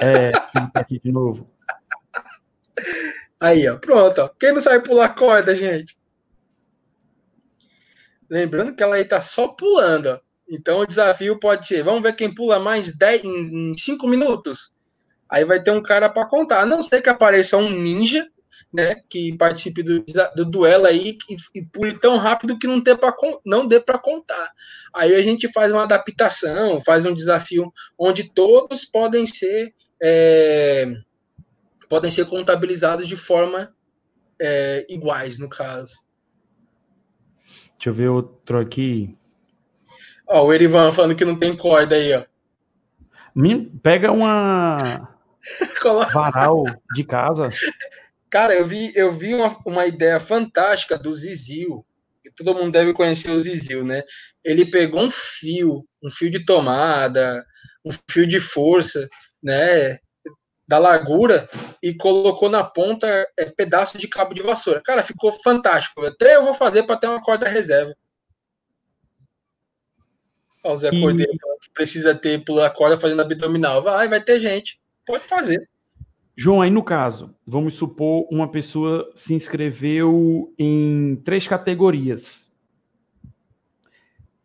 [0.00, 0.30] É,
[0.74, 1.50] aqui de novo.
[3.40, 4.28] Aí, ó, pronto, ó.
[4.28, 5.96] Quem não sabe pular corda, gente?
[8.28, 10.20] Lembrando que ela aí tá só pulando, ó.
[10.48, 14.72] Então o desafio pode ser, vamos ver quem pula mais 10 em 5 minutos.
[15.28, 16.60] Aí vai ter um cara para contar.
[16.60, 18.28] A não ser que apareça um ninja,
[18.72, 20.04] né, que participe do,
[20.34, 23.98] do duelo aí e, e pule tão rápido que não, ter pra, não dê para
[23.98, 24.50] contar.
[24.94, 30.86] Aí a gente faz uma adaptação, faz um desafio onde todos podem ser é,
[31.88, 33.74] podem ser contabilizados de forma
[34.40, 35.98] é, iguais, no caso.
[37.76, 39.16] Deixa eu ver outro aqui.
[40.28, 42.24] Ó, o Erivan falando que não tem corda aí, ó.
[43.82, 44.76] Pega uma
[46.12, 47.48] varal de casa.
[48.30, 51.86] Cara, eu vi, eu vi uma, uma ideia fantástica do Zizil.
[52.36, 54.02] Todo mundo deve conhecer o Zizil, né?
[54.44, 57.44] Ele pegou um fio, um fio de tomada,
[57.84, 59.08] um fio de força,
[59.42, 59.98] né?
[60.66, 61.48] Da largura
[61.80, 63.06] e colocou na ponta
[63.38, 64.82] é, pedaço de cabo de vassoura.
[64.84, 66.04] Cara, ficou fantástico.
[66.04, 67.94] Até eu vou fazer para ter uma corda reserva.
[70.64, 70.90] Ó, o Zé.
[70.90, 73.82] Cordeiro que precisa ter pular corda fazendo abdominal.
[73.82, 74.80] Vai, vai ter gente.
[75.06, 75.68] Pode fazer.
[76.36, 82.46] João, aí no caso, vamos supor uma pessoa se inscreveu em três categorias.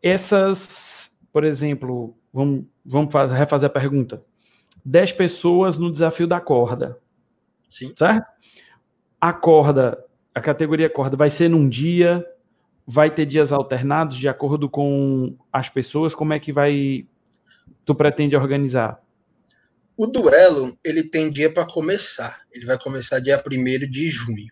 [0.02, 4.24] Essas, por exemplo, vamos, vamos fazer, refazer a pergunta.
[4.82, 6.98] Dez pessoas no desafio da corda.
[7.68, 7.94] Sim.
[7.96, 8.26] Certo?
[9.20, 10.02] A corda,
[10.34, 12.26] a categoria corda vai ser num dia,
[12.86, 16.14] vai ter dias alternados de acordo com as pessoas?
[16.14, 17.06] Como é que vai.
[17.84, 19.00] Tu pretende organizar?
[19.96, 22.42] O duelo, ele tem dia para começar.
[22.52, 24.48] Ele vai começar dia 1 de junho,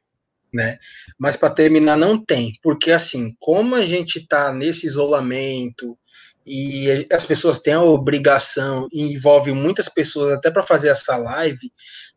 [0.53, 0.79] né?
[1.19, 5.99] Mas para terminar não tem, porque assim, como a gente está nesse isolamento
[6.47, 11.73] e as pessoas têm a obrigação e envolve muitas pessoas até para fazer essa live,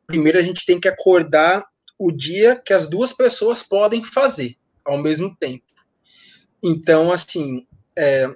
[0.07, 1.63] primeiro a gente tem que acordar
[1.99, 5.63] o dia que as duas pessoas podem fazer ao mesmo tempo.
[6.61, 7.65] Então, assim,
[7.95, 8.27] é,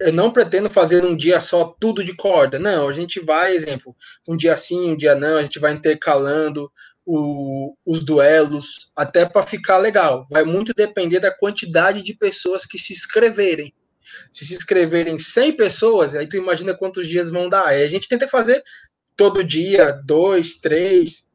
[0.00, 2.58] eu não pretendo fazer um dia só tudo de corda.
[2.58, 3.94] Não, a gente vai, exemplo,
[4.26, 6.72] um dia sim, um dia não, a gente vai intercalando
[7.04, 10.26] o, os duelos, até para ficar legal.
[10.30, 13.74] Vai muito depender da quantidade de pessoas que se inscreverem.
[14.32, 17.66] Se se inscreverem 100 pessoas, aí tu imagina quantos dias vão dar.
[17.66, 18.62] Aí a gente tenta fazer
[19.16, 21.28] todo dia, dois, três,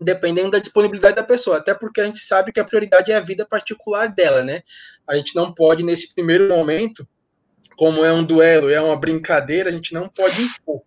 [0.00, 3.20] dependendo da disponibilidade da pessoa, até porque a gente sabe que a prioridade é a
[3.20, 4.62] vida particular dela, né?
[5.06, 7.06] A gente não pode, nesse primeiro momento,
[7.78, 10.82] como é um duelo, é uma brincadeira, a gente não pode impor.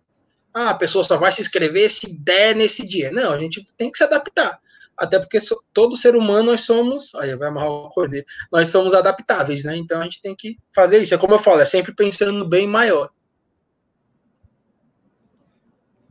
[0.52, 3.10] Ah, a pessoa só vai se inscrever se der nesse dia.
[3.10, 4.60] Não, a gente tem que se adaptar.
[4.94, 5.38] Até porque
[5.72, 7.14] todo ser humano nós somos.
[7.14, 8.26] Aí vai amarrar o cordeiro.
[8.52, 9.74] Nós somos adaptáveis, né?
[9.74, 11.14] Então a gente tem que fazer isso.
[11.14, 13.08] É como eu falo, é sempre pensando no bem maior.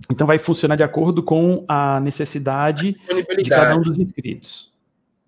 [0.09, 4.71] Então vai funcionar de acordo com a necessidade a de cada um dos inscritos.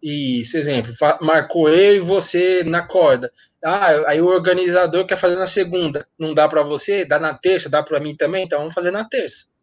[0.01, 0.91] Isso, exemplo,
[1.21, 3.31] marcou eu e você na corda.
[3.63, 6.05] Ah, aí o organizador quer fazer na segunda.
[6.19, 7.05] Não dá para você?
[7.05, 8.43] Dá na terça, dá para mim também?
[8.43, 9.53] Então vamos fazer na terça.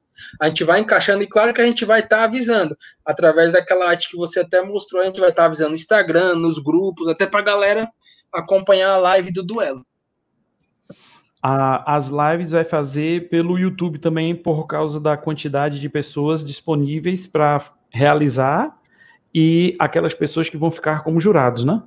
[0.41, 2.77] A gente vai encaixando e claro que a gente vai estar tá avisando.
[3.07, 6.35] Através daquela arte que você até mostrou, a gente vai estar tá avisando no Instagram,
[6.35, 7.89] nos grupos, até para a galera
[8.33, 9.85] acompanhar a live do duelo.
[11.43, 17.59] As lives vai fazer pelo YouTube também por causa da quantidade de pessoas disponíveis para
[17.91, 18.79] realizar
[19.35, 21.83] e aquelas pessoas que vão ficar como jurados, né?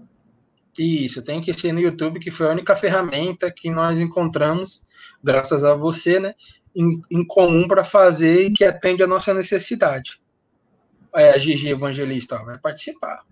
[0.78, 4.82] Isso, tem que ser no YouTube, que foi a única ferramenta que nós encontramos,
[5.24, 6.34] graças a você, né,
[6.76, 10.20] em, em comum para fazer e que atende a nossa necessidade.
[11.16, 13.24] É, a Gigi Evangelista ó, vai participar.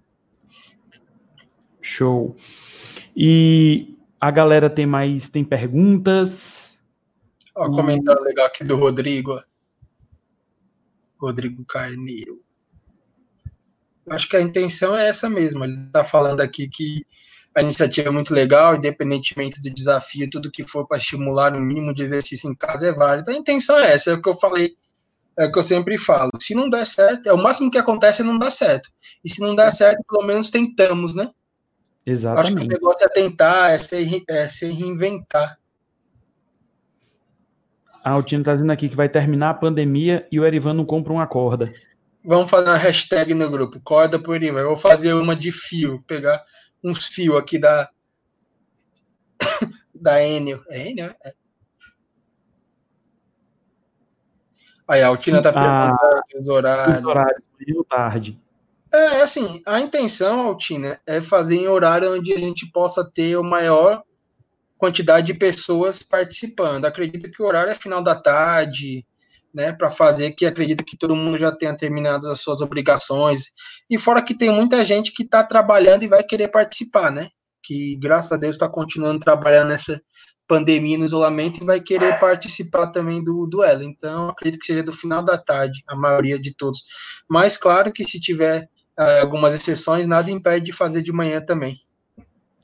[1.82, 2.36] Show.
[3.16, 6.70] E a galera tem mais, tem perguntas?
[7.56, 9.42] Ó, comentário legal aqui do Rodrigo.
[11.20, 12.40] Rodrigo Carneiro.
[14.10, 15.64] Acho que a intenção é essa mesmo.
[15.64, 17.06] Ele está falando aqui que
[17.54, 21.94] a iniciativa é muito legal, independentemente do desafio, tudo que for para estimular o mínimo
[21.94, 23.30] de exercício em casa é válido.
[23.30, 24.76] A intenção é essa, é o que eu falei,
[25.38, 26.32] é o que eu sempre falo.
[26.40, 28.90] Se não der certo, é o máximo que acontece é não dar certo.
[29.24, 31.30] E se não der certo, pelo menos tentamos, né?
[32.06, 32.40] Exatamente.
[32.40, 35.58] Acho que o negócio é tentar, é se, é se reinventar.
[38.04, 40.86] Ah, o Tino tá dizendo aqui que vai terminar a pandemia e o Erivan não
[40.86, 41.72] compra uma corda.
[42.24, 44.62] Vamos fazer uma hashtag no grupo, corda por Erivan.
[44.62, 46.44] Eu vou fazer uma de fio, pegar
[46.84, 47.90] uns fios aqui da
[49.94, 50.62] da Enel.
[50.68, 51.16] É Enel?
[51.24, 51.34] É.
[54.88, 57.00] Aí a Altina tá Ah, perguntando os horários.
[57.00, 57.44] Os horários,
[57.88, 58.42] tarde.
[58.94, 63.44] É, assim, a intenção, Altina, é fazer em horário onde a gente possa ter o
[63.44, 64.04] maior
[64.78, 66.86] quantidade de pessoas participando.
[66.86, 69.06] Acredito que o horário é final da tarde,
[69.54, 73.52] né, para fazer que acredito que todo mundo já tenha terminado as suas obrigações.
[73.90, 77.30] E fora que tem muita gente que está trabalhando e vai querer participar, né?
[77.64, 80.02] Que graças a Deus está continuando trabalhando nessa
[80.48, 83.84] pandemia no isolamento e vai querer participar também do duelo.
[83.84, 86.84] Então, acredito que seja do final da tarde, a maioria de todos.
[87.30, 88.68] Mas claro que se tiver
[89.00, 91.80] eh, algumas exceções, nada impede de fazer de manhã também.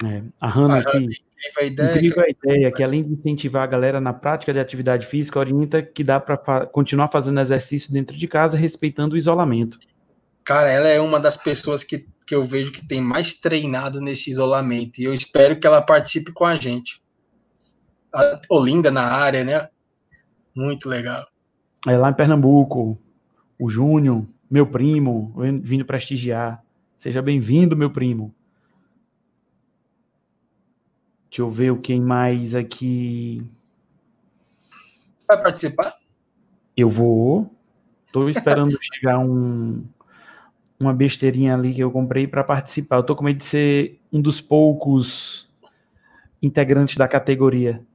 [0.04, 1.08] É, a Hanna A aqui,
[1.38, 4.60] Incrível a ideia, incrível a ideia que além de incentivar a galera na prática de
[4.60, 9.78] atividade física, orienta que dá para continuar fazendo exercício dentro de casa, respeitando o isolamento.
[10.44, 14.32] Cara, ela é uma das pessoas que, que eu vejo que tem mais treinado nesse
[14.32, 15.00] isolamento.
[15.00, 17.02] E eu espero que ela participe com a gente.
[18.16, 19.68] A Olinda na área, né?
[20.56, 21.28] Muito legal.
[21.86, 22.98] É lá em Pernambuco,
[23.60, 26.64] o Júnior, meu primo, vindo prestigiar.
[27.04, 28.34] Seja bem-vindo, meu primo.
[31.38, 33.44] Deixa eu ver o quem mais aqui.
[35.28, 35.96] Vai participar?
[36.76, 37.48] Eu vou.
[38.04, 39.86] Estou esperando chegar um,
[40.80, 42.96] uma besteirinha ali que eu comprei para participar.
[42.96, 45.48] Eu tô com medo de ser um dos poucos
[46.42, 47.86] integrantes da categoria.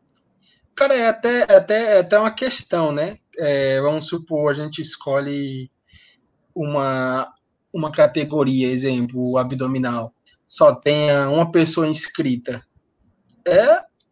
[0.76, 3.18] Cara, é até, é até, é até uma questão, né?
[3.36, 5.68] É, vamos supor, a gente escolhe
[6.54, 7.28] uma,
[7.74, 10.14] uma categoria, exemplo, abdominal,
[10.46, 12.64] só tenha uma pessoa inscrita.
[13.46, 13.62] É,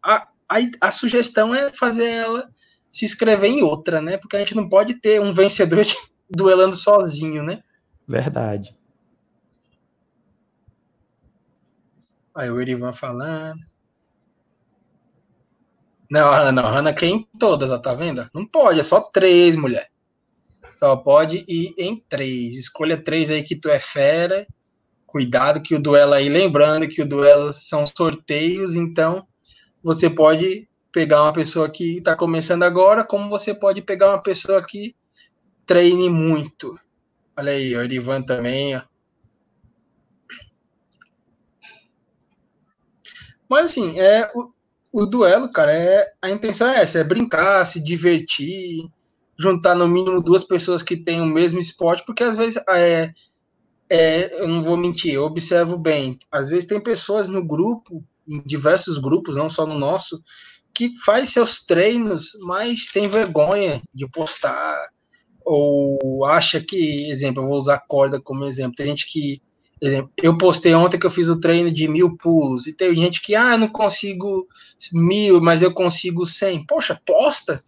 [0.03, 2.49] a, a, a sugestão é fazer ela
[2.91, 4.17] se inscrever em outra, né?
[4.17, 5.95] Porque a gente não pode ter um vencedor de,
[6.29, 7.63] duelando sozinho, né?
[8.07, 8.75] Verdade.
[12.35, 13.59] Aí o Erivan falando.
[16.09, 18.29] Não, Ana, não, Ana quer em todas, ó, tá vendo?
[18.33, 19.89] Não pode, é só três, mulher.
[20.75, 22.57] Só pode ir em três.
[22.57, 24.45] Escolha três aí que tu é fera.
[25.11, 29.27] Cuidado que o duelo aí, lembrando que o duelo são sorteios, então
[29.83, 34.65] você pode pegar uma pessoa que está começando agora, como você pode pegar uma pessoa
[34.65, 34.95] que
[35.65, 36.79] treine muito.
[37.37, 38.83] Olha aí, o Erivan também, ó.
[43.49, 44.49] Mas assim, é o,
[44.93, 48.89] o duelo, cara, é a intenção é essa, é brincar, se divertir,
[49.37, 53.13] juntar no mínimo duas pessoas que têm o mesmo esporte, porque às vezes é,
[53.93, 56.17] é, eu não vou mentir, eu observo bem.
[56.31, 60.23] Às vezes tem pessoas no grupo, em diversos grupos, não só no nosso,
[60.73, 64.77] que faz seus treinos, mas tem vergonha de postar,
[65.43, 68.75] ou acha que, exemplo, eu vou usar corda como exemplo.
[68.77, 69.41] Tem gente que,
[69.81, 73.21] exemplo, eu postei ontem que eu fiz o treino de mil pulos, e tem gente
[73.21, 74.47] que, ah, eu não consigo
[74.93, 76.65] mil, mas eu consigo cem.
[76.65, 77.59] Poxa, posta!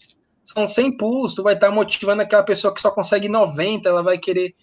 [0.41, 4.17] São 100 pulos, tu vai estar motivando aquela pessoa que só consegue 90, ela vai
[4.17, 4.53] querer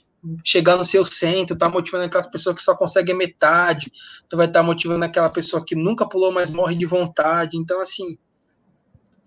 [0.45, 3.91] chegar no seu centro, tá motivando aquelas pessoas que só conseguem metade,
[4.29, 7.57] tu vai estar motivando aquela pessoa que nunca pulou, mas morre de vontade.
[7.57, 8.19] Então, assim,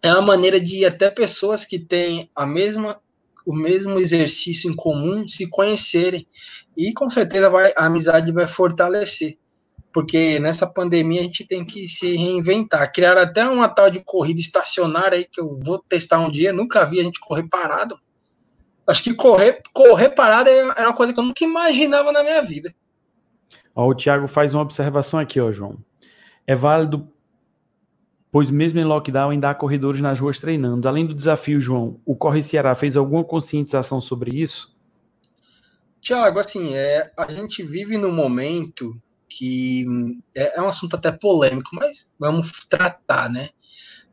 [0.01, 2.99] é uma maneira de até pessoas que têm a mesma
[3.45, 6.25] o mesmo exercício em comum se conhecerem
[6.77, 9.37] e com certeza vai, a amizade vai fortalecer
[9.93, 12.91] porque nessa pandemia a gente tem que se reinventar.
[12.91, 16.83] Criar até uma tal de corrida estacionária aí que eu vou testar um dia, nunca
[16.83, 17.97] vi a gente correr parado.
[18.85, 22.73] Acho que correr, correr parado é uma coisa que eu nunca imaginava na minha vida.
[23.75, 25.77] Ó, o Thiago faz uma observação aqui, ó, João.
[26.45, 27.07] É válido,
[28.31, 30.87] pois mesmo em lockdown ainda há corredores nas ruas treinando.
[30.87, 34.71] Além do desafio, João, o Corre Ceará fez alguma conscientização sobre isso?
[36.01, 38.93] Tiago, assim, é, a gente vive num momento
[39.29, 39.85] que
[40.35, 43.49] é, é um assunto até polêmico, mas vamos tratar, né?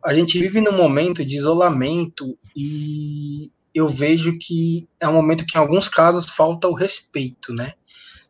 [0.02, 5.56] A gente vive num momento de isolamento e eu vejo que é um momento que,
[5.56, 7.72] em alguns casos, falta o respeito, né?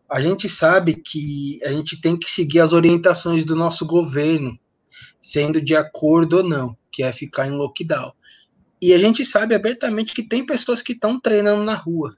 [0.08, 4.58] A gente sabe que a gente tem que seguir as orientações do nosso governo,
[5.20, 8.12] sendo de acordo ou não, que é ficar em lockdown.
[8.82, 12.16] E a gente sabe abertamente que tem pessoas que estão treinando na rua.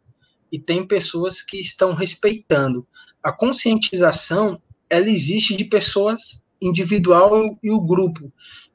[0.50, 2.86] e tem pessoas que estão respeitando.
[3.22, 4.60] A conscientização,
[4.90, 8.30] ela existe de pessoas individual e o grupo.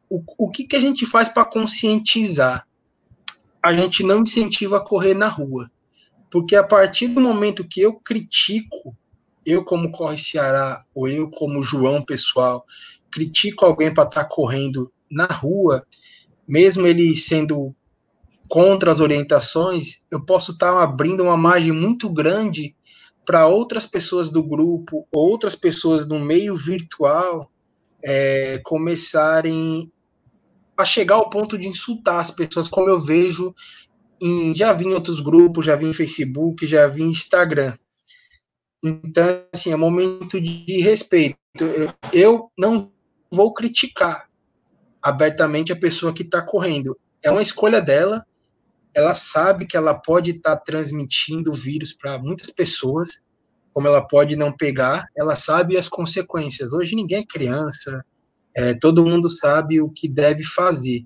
[0.10, 2.68] O, o que, que a gente faz para conscientizar?
[3.68, 5.70] A gente não incentiva a correr na rua.
[6.32, 8.96] Porque a partir do momento que eu critico,
[9.46, 12.66] eu como Corre Ceará, ou eu como João pessoal,
[13.12, 15.86] critico alguém para estar tá correndo na rua,
[16.48, 17.76] mesmo ele sendo
[18.48, 22.74] contra as orientações, eu posso estar tá abrindo uma margem muito grande
[23.26, 27.52] para outras pessoas do grupo, outras pessoas no meio virtual,
[28.02, 29.92] é, começarem
[30.78, 33.54] a chegar ao ponto de insultar as pessoas, como eu vejo
[34.22, 37.76] em, já vi em outros grupos, já vi em Facebook, já vi em Instagram.
[38.84, 41.38] Então, assim, é momento de respeito.
[41.60, 42.92] Eu, eu não
[43.32, 44.30] vou criticar
[45.02, 46.98] abertamente a pessoa que está correndo.
[47.24, 48.26] É uma escolha dela.
[48.94, 53.22] Ela sabe que ela pode estar tá transmitindo o vírus para muitas pessoas,
[53.74, 55.06] como ela pode não pegar.
[55.16, 56.74] Ela sabe as consequências.
[56.74, 58.04] Hoje ninguém é criança.
[58.58, 61.06] É, todo mundo sabe o que deve fazer.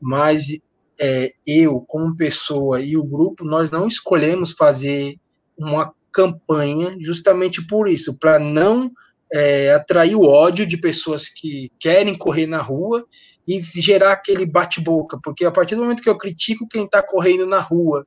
[0.00, 0.56] Mas
[1.00, 5.16] é, eu, como pessoa, e o grupo, nós não escolhemos fazer
[5.58, 8.88] uma campanha justamente por isso, para não
[9.34, 13.04] é, atrair o ódio de pessoas que querem correr na rua
[13.48, 17.46] e gerar aquele bate-boca, porque a partir do momento que eu critico quem está correndo
[17.46, 18.06] na rua,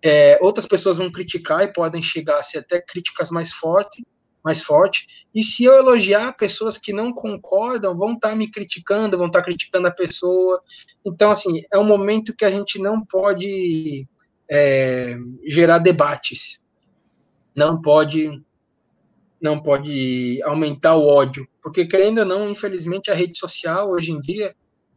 [0.00, 4.04] é, outras pessoas vão criticar e podem chegar a ser até críticas mais fortes,
[4.46, 5.08] mais forte.
[5.34, 9.40] E se eu elogiar pessoas que não concordam, vão estar tá me criticando, vão estar
[9.40, 10.62] tá criticando a pessoa.
[11.04, 14.06] Então, assim, é um momento que a gente não pode
[14.48, 16.64] é, gerar debates,
[17.56, 18.40] não pode
[19.38, 24.20] não pode aumentar o ódio, porque querendo ou não, infelizmente a rede social hoje em
[24.20, 24.56] dia,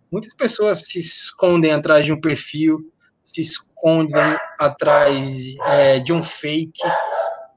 [0.09, 2.89] muitas pessoas se escondem atrás de um perfil,
[3.21, 4.23] se escondem
[4.57, 6.81] atrás é, de um fake,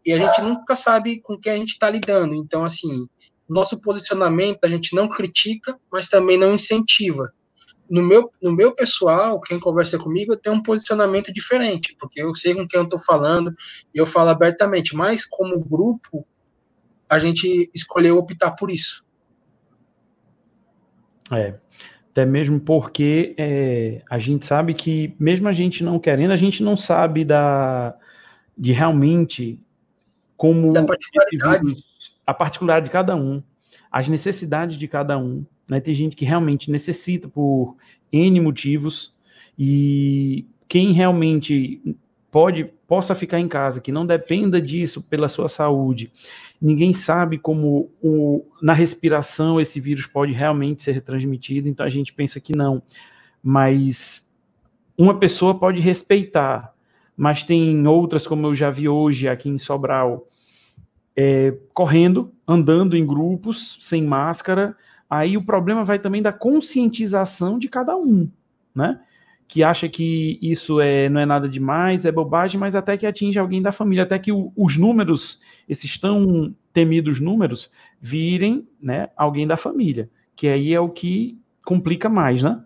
[0.04, 2.34] e a gente nunca sabe com quem a gente está lidando.
[2.34, 3.06] Então, assim,
[3.48, 7.32] nosso posicionamento a gente não critica, mas também não incentiva.
[7.88, 12.34] No meu, no meu pessoal, quem conversa comigo, eu tenho um posicionamento diferente, porque eu
[12.34, 13.52] sei com quem eu estou falando
[13.94, 16.26] e eu falo abertamente, mas como grupo,
[17.08, 19.04] a gente escolheu optar por isso.
[21.30, 21.54] É,
[22.10, 26.62] até mesmo porque é, a gente sabe que, mesmo a gente não querendo, a gente
[26.62, 27.94] não sabe da,
[28.56, 29.58] de realmente
[30.42, 31.84] como da particularidade.
[32.26, 33.40] A particularidade de cada um,
[33.92, 35.46] as necessidades de cada um.
[35.68, 35.78] Né?
[35.78, 37.76] Tem gente que realmente necessita por
[38.12, 39.14] N motivos,
[39.56, 41.80] e quem realmente
[42.28, 46.10] pode possa ficar em casa, que não dependa disso pela sua saúde.
[46.60, 52.12] Ninguém sabe como o, na respiração esse vírus pode realmente ser transmitido, então a gente
[52.12, 52.82] pensa que não.
[53.40, 54.24] Mas
[54.98, 56.74] uma pessoa pode respeitar,
[57.16, 60.26] mas tem outras, como eu já vi hoje aqui em Sobral,
[61.16, 64.76] é, correndo, andando em grupos, sem máscara.
[65.08, 68.28] Aí o problema vai também da conscientização de cada um,
[68.74, 69.00] né?
[69.46, 73.38] Que acha que isso é, não é nada demais, é bobagem, mas até que atinge
[73.38, 75.38] alguém da família, até que o, os números,
[75.68, 82.08] esses tão temidos números, virem né, alguém da família, que aí é o que complica
[82.08, 82.64] mais, né?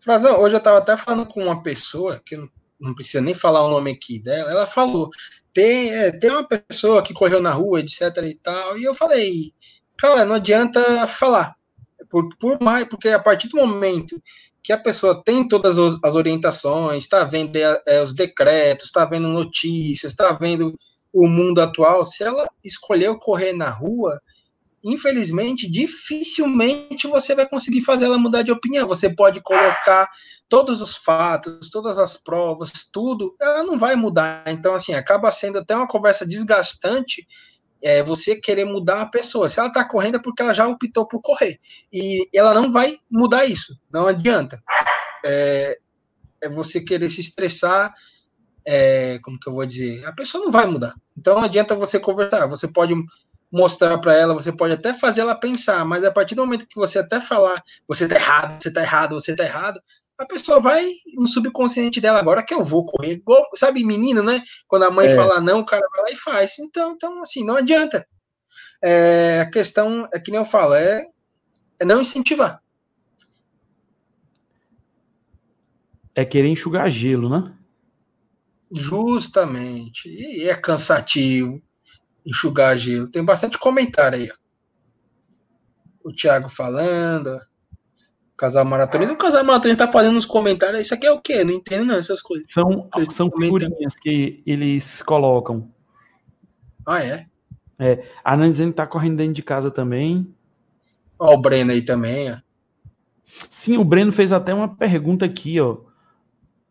[0.00, 2.36] Frazão, hoje eu estava até falando com uma pessoa, que
[2.84, 5.10] não precisa nem falar o nome aqui dela, ela falou
[5.54, 9.52] tem, é, tem uma pessoa que correu na rua, etc e tal, e eu falei,
[9.96, 11.54] cara, não adianta falar,
[12.10, 14.20] por, por mais, porque a partir do momento
[14.62, 19.28] que a pessoa tem todas as orientações, está vendo é, é os decretos, está vendo
[19.28, 20.74] notícias, está vendo
[21.12, 24.20] o mundo atual, se ela escolheu correr na rua,
[24.84, 28.86] infelizmente, dificilmente você vai conseguir fazer ela mudar de opinião.
[28.86, 30.08] Você pode colocar
[30.48, 34.44] todos os fatos, todas as provas, tudo, ela não vai mudar.
[34.48, 37.26] Então, assim, acaba sendo até uma conversa desgastante
[37.82, 39.48] é, você querer mudar a pessoa.
[39.48, 41.58] Se ela está correndo é porque ela já optou por correr.
[41.92, 44.62] E ela não vai mudar isso, não adianta.
[45.24, 45.78] É,
[46.42, 47.92] é você querer se estressar,
[48.66, 50.04] é, como que eu vou dizer?
[50.06, 50.94] A pessoa não vai mudar.
[51.16, 52.46] Então não adianta você conversar.
[52.46, 52.94] Você pode
[53.54, 56.74] mostrar para ela, você pode até fazer ela pensar, mas a partir do momento que
[56.74, 59.80] você até falar, você tá errado, você tá errado, você tá errado,
[60.18, 60.84] a pessoa vai
[61.14, 64.42] no subconsciente dela, agora que eu vou correr, igual, sabe, menino, né?
[64.66, 65.14] Quando a mãe é.
[65.14, 66.58] fala não, o cara vai lá e faz.
[66.58, 68.04] Então, então assim, não adianta.
[68.82, 71.06] É, a questão é que nem eu falo, é,
[71.78, 72.60] é não incentivar.
[76.12, 77.52] É querer enxugar gelo, né?
[78.72, 80.08] Justamente.
[80.08, 81.62] E é cansativo
[82.24, 83.10] enxugar gelo.
[83.10, 84.28] Tem bastante comentário aí.
[84.30, 86.08] Ó.
[86.08, 87.38] O Thiago falando.
[88.36, 89.14] Casal maratonista.
[89.14, 90.80] O casal maratonista tá fazendo uns comentários.
[90.80, 91.44] Isso aqui é o quê?
[91.44, 92.46] Não entendo não essas coisas.
[92.52, 95.70] São, são figurinhas que eles colocam.
[96.86, 97.26] Ah, é?
[97.78, 98.04] É.
[98.24, 100.34] A Nanzene tá correndo dentro de casa também.
[101.18, 102.36] Ó, o Breno aí também, ó.
[103.50, 105.78] Sim, o Breno fez até uma pergunta aqui, ó.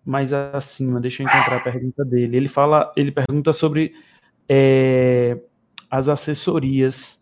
[0.06, 2.38] Mais acima, deixa eu encontrar a pergunta dele.
[2.38, 3.94] Ele fala, ele pergunta sobre
[4.48, 5.38] é,
[5.90, 7.18] as assessorias.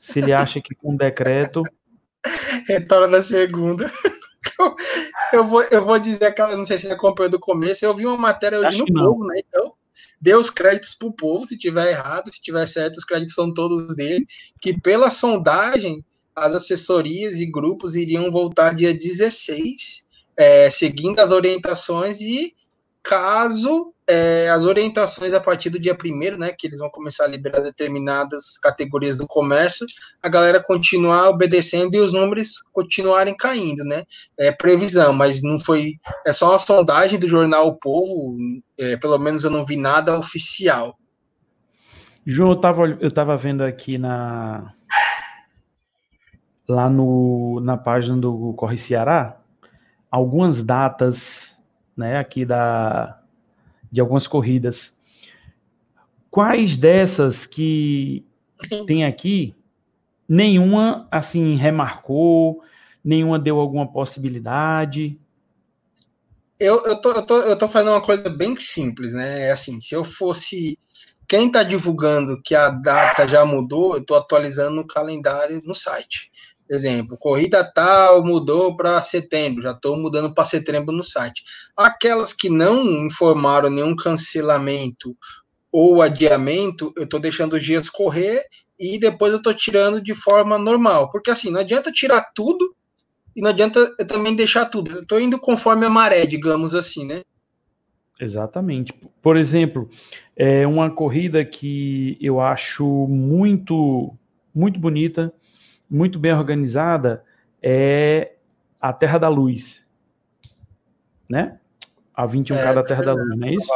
[0.00, 1.62] Se ele acha que com decreto.
[2.68, 3.90] Retorna na segunda.
[5.32, 8.06] Eu vou, eu vou dizer aquela, não sei se você acompanhou do começo, eu vi
[8.06, 9.40] uma matéria hoje acho no Povo, né?
[9.46, 9.72] Então,
[10.20, 13.94] dê os créditos pro povo, se tiver errado, se tiver certo, os créditos são todos
[13.94, 14.24] dele,
[14.60, 16.04] que pela sondagem,
[16.34, 20.04] as assessorias e grupos iriam voltar dia 16,
[20.36, 22.54] é, seguindo as orientações e
[23.02, 27.28] caso é, as orientações a partir do dia 1 né, que eles vão começar a
[27.28, 29.86] liberar determinadas categorias do comércio,
[30.22, 34.04] a galera continuar obedecendo e os números continuarem caindo, né?
[34.38, 35.94] É previsão, mas não foi.
[36.26, 38.36] É só uma sondagem do jornal O Povo,
[38.78, 40.96] é, pelo menos eu não vi nada oficial.
[42.24, 44.72] João, eu estava eu tava vendo aqui na,
[46.68, 49.36] lá no, na página do Corre Ceará
[50.10, 51.52] algumas datas,
[51.96, 53.20] né, aqui da
[53.90, 54.92] de algumas corridas.
[56.30, 58.24] Quais dessas que
[58.86, 59.54] tem aqui,
[60.28, 62.62] nenhuma assim remarcou,
[63.04, 65.18] nenhuma deu alguma possibilidade?
[66.58, 69.48] Eu, eu, tô, eu, tô, eu tô fazendo uma coisa bem simples, né?
[69.48, 70.78] É assim, se eu fosse
[71.28, 76.30] quem está divulgando que a data já mudou, eu estou atualizando o calendário no site.
[76.68, 81.44] Exemplo, corrida tal mudou para setembro, já estou mudando para setembro no site.
[81.76, 85.16] Aquelas que não informaram nenhum cancelamento
[85.70, 88.42] ou adiamento, eu estou deixando os dias correr
[88.78, 91.08] e depois eu estou tirando de forma normal.
[91.10, 92.74] Porque assim, não adianta tirar tudo
[93.36, 94.90] e não adianta eu também deixar tudo.
[94.90, 97.22] Eu estou indo conforme a maré, digamos assim, né?
[98.18, 98.92] Exatamente.
[99.22, 99.88] Por exemplo,
[100.34, 104.14] é uma corrida que eu acho muito,
[104.54, 105.32] muito bonita
[105.90, 107.24] muito bem organizada
[107.62, 108.32] é
[108.80, 109.80] a Terra da Luz,
[111.28, 111.58] né?
[112.14, 113.68] A 21K é, da Terra é, da Luz, não é isso?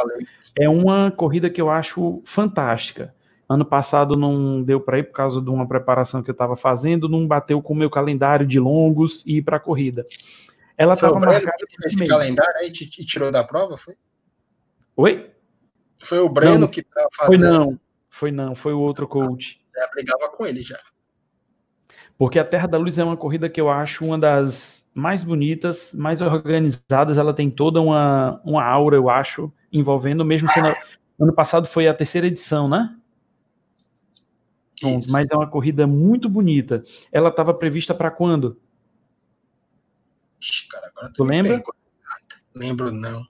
[0.59, 3.13] É uma corrida que eu acho fantástica.
[3.47, 7.09] Ano passado não deu para ir por causa de uma preparação que eu estava fazendo,
[7.09, 10.05] não bateu com o meu calendário de longos e ir para a corrida.
[10.77, 11.51] Ela estava marcada.
[11.85, 13.95] Esse calendário aí te, te, tirou da prova, foi?
[14.95, 15.31] Oi?
[15.99, 17.39] Foi o Breno não, que estava fazendo.
[17.39, 19.59] Foi não, foi não, foi o outro coach.
[19.75, 20.79] Já brigava com ele já.
[22.21, 25.89] Porque a Terra da Luz é uma corrida que eu acho uma das mais bonitas,
[25.91, 27.17] mais organizadas.
[27.17, 30.67] Ela tem toda uma, uma aura, eu acho, envolvendo, mesmo sendo.
[31.19, 32.95] Ano passado foi a terceira edição, né?
[34.83, 36.85] Bom, mas é uma corrida muito bonita.
[37.11, 38.55] Ela estava prevista para quando?
[40.69, 41.63] Cara, agora tu lembra?
[42.55, 43.25] Lembro não.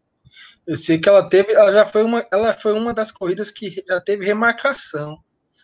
[0.67, 3.69] Eu sei que ela teve, ela já foi uma, ela foi uma das corridas que
[3.87, 5.17] já teve remarcação.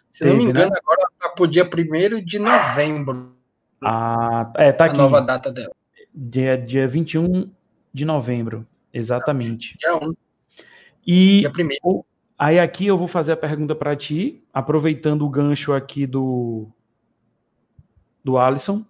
[0.09, 0.79] Se Teve, não me engano, né?
[0.81, 3.35] agora tá pro dia 1 de novembro.
[3.83, 4.97] Ah, é, tá a aqui.
[4.97, 5.71] nova data dela.
[6.13, 7.51] Dia, dia 21
[7.93, 9.77] de novembro, exatamente.
[9.77, 10.13] Dia 1.
[11.05, 12.05] E dia primeiro.
[12.37, 16.67] aí aqui eu vou fazer a pergunta para ti, aproveitando o gancho aqui do
[18.23, 18.83] do Alisson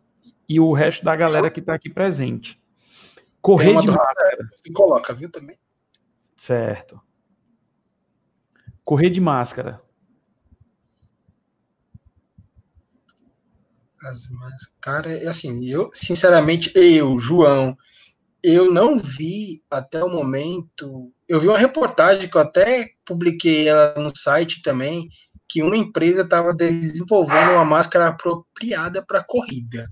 [0.50, 2.60] e o resto da galera que está aqui presente.
[3.42, 4.50] Correr de máscara.
[4.56, 5.58] Se coloca, viu também?
[6.38, 7.00] Certo.
[8.84, 9.82] Correr de máscara.
[14.04, 17.76] As máscaras, assim, eu, sinceramente, eu, João,
[18.44, 21.12] eu não vi até o momento.
[21.28, 25.10] Eu vi uma reportagem que eu até publiquei ela no site também,
[25.50, 29.92] que uma empresa estava desenvolvendo uma máscara apropriada para corrida.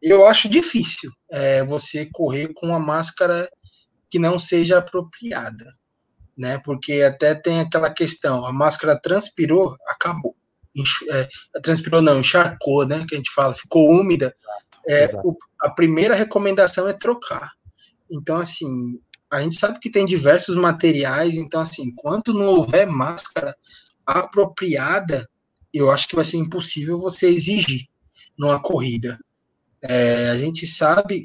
[0.00, 3.48] Eu acho difícil é, você correr com uma máscara
[4.08, 5.64] que não seja apropriada,
[6.36, 6.58] né?
[6.58, 10.36] Porque até tem aquela questão, a máscara transpirou, acabou
[11.10, 11.28] é,
[11.62, 14.34] transpirou não, encharcou, né, que a gente fala, ficou úmida,
[14.88, 17.52] é, o, a primeira recomendação é trocar.
[18.10, 19.00] Então, assim,
[19.30, 23.56] a gente sabe que tem diversos materiais, então, assim, enquanto não houver máscara
[24.06, 25.28] apropriada,
[25.72, 27.86] eu acho que vai ser impossível você exigir
[28.38, 29.18] numa corrida.
[29.82, 31.24] É, a gente sabe,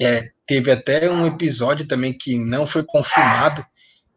[0.00, 3.64] é, teve até um episódio também que não foi confirmado,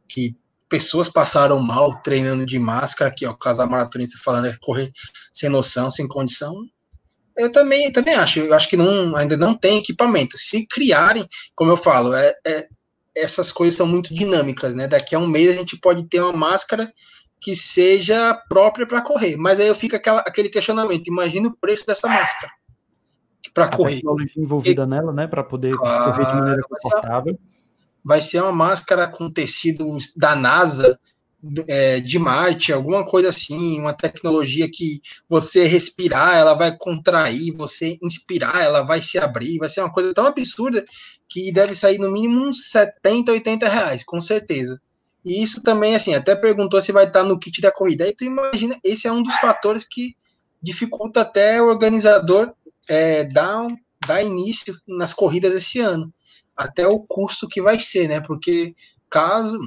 [0.08, 0.36] que
[0.72, 4.90] pessoas passaram mal treinando de máscara, aqui, ó, o casal maratonista falando é correr
[5.34, 6.66] sem noção, sem condição.
[7.36, 10.38] Eu também, também acho, eu acho que não, ainda não tem equipamento.
[10.38, 12.68] Se criarem, como eu falo, é, é,
[13.18, 14.88] essas coisas são muito dinâmicas, né?
[14.88, 16.90] Daqui a um mês a gente pode ter uma máscara
[17.42, 19.36] que seja própria para correr.
[19.36, 22.52] Mas aí eu fico aquela, aquele questionamento: imagina o preço dessa máscara.
[23.54, 23.96] para correr.
[23.96, 27.38] tecnologia envolvida e, nela, né, para poder claro, correr de maneira confortável.
[28.04, 31.00] Vai ser uma máscara com tecido da NASA,
[31.68, 37.98] é, de Marte, alguma coisa assim, uma tecnologia que você respirar, ela vai contrair, você
[38.02, 40.86] inspirar, ela vai se abrir, vai ser uma coisa tão absurda
[41.28, 44.80] que deve sair no mínimo uns 70, 80 reais, com certeza.
[45.24, 48.04] E isso também, assim, até perguntou se vai estar no kit da corrida.
[48.04, 50.16] Aí tu imagina, esse é um dos fatores que
[50.62, 52.54] dificulta até o organizador
[52.88, 53.68] é, dar,
[54.06, 56.12] dar início nas corridas esse ano.
[56.56, 58.20] Até o custo que vai ser, né?
[58.20, 58.76] Porque
[59.10, 59.58] caso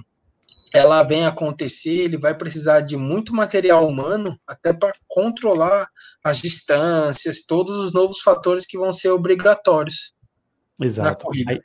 [0.74, 5.86] ela venha acontecer, ele vai precisar de muito material humano até para controlar
[6.22, 10.12] as distâncias, todos os novos fatores que vão ser obrigatórios
[10.80, 11.08] Exato.
[11.08, 11.62] na corrida.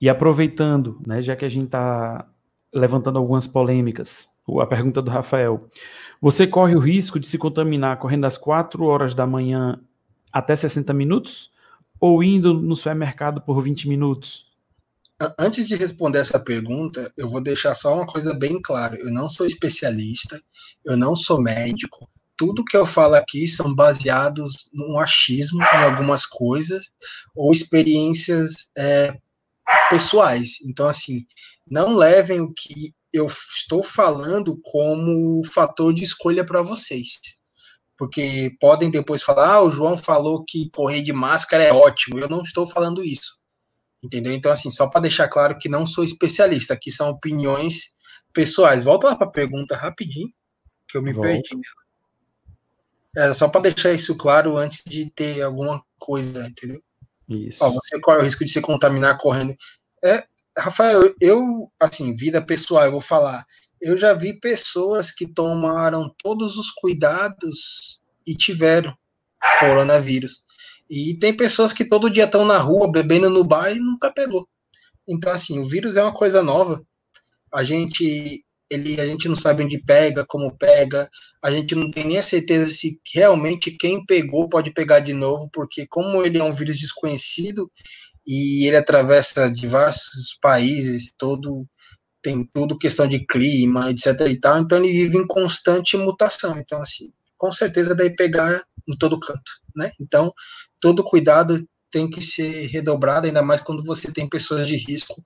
[0.00, 2.28] E aproveitando, né, já que a gente está
[2.72, 4.28] levantando algumas polêmicas,
[4.60, 5.68] a pergunta do Rafael,
[6.20, 9.80] você corre o risco de se contaminar correndo às 4 horas da manhã
[10.32, 11.50] até 60 minutos
[11.98, 14.44] ou indo no supermercado por 20 minutos?
[15.38, 18.96] Antes de responder essa pergunta, eu vou deixar só uma coisa bem clara.
[18.98, 20.40] Eu não sou especialista,
[20.84, 22.10] eu não sou médico.
[22.36, 26.94] Tudo que eu falo aqui são baseados no achismo em algumas coisas
[27.34, 29.16] ou experiências é,
[29.88, 30.58] pessoais.
[30.64, 31.24] Então, assim,
[31.70, 37.20] não levem o que eu estou falando como fator de escolha para vocês.
[37.96, 42.18] Porque podem depois falar, ah, o João falou que correr de máscara é ótimo.
[42.18, 43.43] Eu não estou falando isso
[44.04, 44.34] Entendeu?
[44.34, 47.96] Então, assim, só para deixar claro que não sou especialista, aqui são opiniões
[48.34, 48.84] pessoais.
[48.84, 50.28] Volta lá para a pergunta rapidinho,
[50.86, 51.28] que eu me Volta.
[51.28, 51.58] perdi.
[53.16, 56.82] Era só para deixar isso claro antes de ter alguma coisa, entendeu?
[57.28, 57.56] Isso.
[57.60, 59.56] Ó, você corre o risco de se contaminar correndo.
[60.04, 60.24] É,
[60.58, 63.46] Rafael, eu, assim, vida pessoal, eu vou falar.
[63.80, 68.94] Eu já vi pessoas que tomaram todos os cuidados e tiveram
[69.60, 70.44] coronavírus.
[70.96, 74.48] E tem pessoas que todo dia estão na rua bebendo no bar e nunca pegou.
[75.08, 76.86] Então, assim, o vírus é uma coisa nova.
[77.52, 81.10] A gente, ele, a gente não sabe onde pega, como pega.
[81.42, 85.50] A gente não tem nem a certeza se realmente quem pegou pode pegar de novo,
[85.52, 87.68] porque como ele é um vírus desconhecido
[88.24, 91.66] e ele atravessa diversos países, todo
[92.22, 96.56] tem tudo questão de clima, etc e tal, então ele vive em constante mutação.
[96.56, 99.90] Então, assim, com certeza deve pegar em todo canto, né?
[100.00, 100.32] Então,
[100.84, 105.24] todo cuidado tem que ser redobrado, ainda mais quando você tem pessoas de risco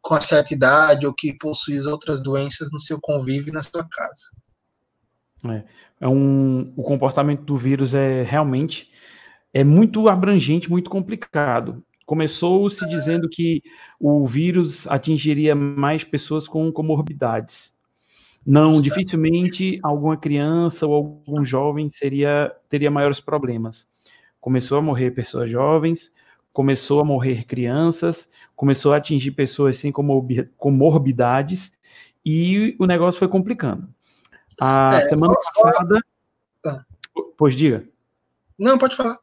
[0.00, 4.30] com a certa idade ou que possuem outras doenças no seu convívio na sua casa.
[5.44, 5.64] É,
[6.02, 8.86] é um, o comportamento do vírus é realmente
[9.52, 11.82] é muito abrangente, muito complicado.
[12.06, 13.60] Começou se dizendo que
[13.98, 17.72] o vírus atingiria mais pessoas com comorbidades.
[18.46, 23.84] Não, dificilmente alguma criança ou algum jovem seria teria maiores problemas
[24.42, 26.10] começou a morrer pessoas jovens,
[26.52, 29.92] começou a morrer crianças, começou a atingir pessoas sem
[30.58, 31.70] comorbidades
[32.26, 33.88] e o negócio foi complicando.
[34.60, 36.04] A é, semana só, passada.
[36.60, 36.84] Tá.
[37.38, 37.84] Pois diga.
[38.58, 39.16] Não, pode falar.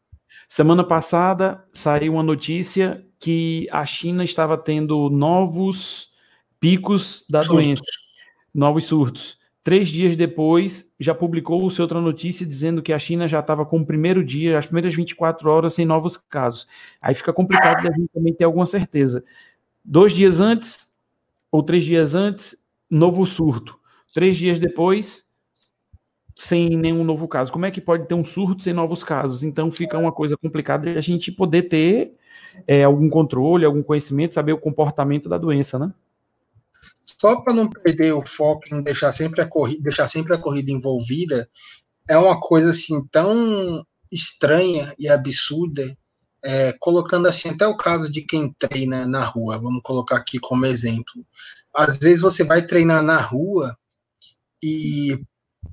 [0.48, 6.10] Semana passada saiu uma notícia que a China estava tendo novos
[6.62, 7.66] picos da surtos.
[7.66, 7.84] doença,
[8.56, 9.38] novos surtos.
[9.66, 13.86] Três dias depois, já publicou-se outra notícia dizendo que a China já estava com o
[13.86, 16.68] primeiro dia, as primeiras 24 horas, sem novos casos.
[17.02, 19.24] Aí fica complicado da gente também ter alguma certeza.
[19.84, 20.86] Dois dias antes,
[21.52, 22.56] ou três dias antes,
[22.90, 23.80] novo surto.
[24.14, 25.24] Três dias depois,
[26.34, 27.52] sem nenhum novo caso.
[27.52, 29.42] Como é que pode ter um surto sem novos casos?
[29.42, 32.14] Então fica uma coisa complicada de a gente poder ter
[32.68, 35.94] é, algum controle, algum conhecimento, saber o comportamento da doença, né?
[37.20, 40.72] Só para não perder o foco em deixar sempre a corrida, deixar sempre a corrida
[40.72, 41.50] envolvida,
[42.08, 45.96] é uma coisa assim tão estranha e absurda,
[46.44, 50.66] é, colocando assim até o caso de quem treina na rua, vamos colocar aqui como
[50.66, 51.26] exemplo.
[51.74, 53.78] Às vezes você vai treinar na rua
[54.64, 55.22] e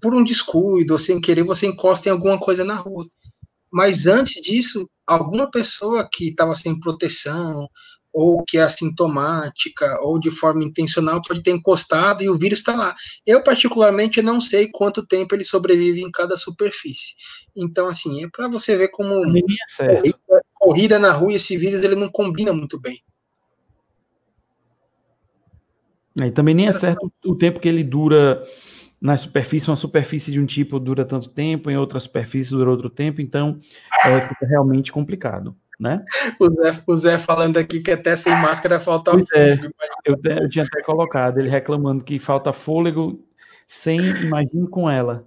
[0.00, 3.06] por um descuido ou sem querer você encosta em alguma coisa na rua.
[3.70, 7.68] Mas antes disso, alguma pessoa que estava sem proteção
[8.16, 12.74] ou que é assintomática, ou de forma intencional, pode ter encostado e o vírus está
[12.74, 12.96] lá.
[13.26, 17.12] Eu, particularmente, não sei quanto tempo ele sobrevive em cada superfície.
[17.54, 19.42] Então, assim, é para você ver como é
[19.76, 22.98] corrida, corrida, na rua, esse vírus ele não combina muito bem.
[26.18, 28.42] É, e também nem é certo o tempo que ele dura
[28.98, 32.88] na superfície, uma superfície de um tipo dura tanto tempo, em outra superfície dura outro
[32.88, 33.60] tempo, então
[34.06, 36.04] é, fica realmente complicado né?
[36.40, 39.74] O Zé, o Zé falando aqui que até sem máscara falta pois é, fôlego.
[40.06, 43.22] É, eu, eu, tinha até colocado, ele reclamando que falta fôlego
[43.68, 45.26] sem, imagine com ela.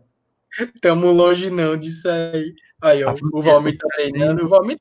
[0.51, 2.53] Estamos longe não disso aí.
[2.81, 4.45] Aí, ó, o Valmir tá treinando.
[4.45, 4.79] O Valmir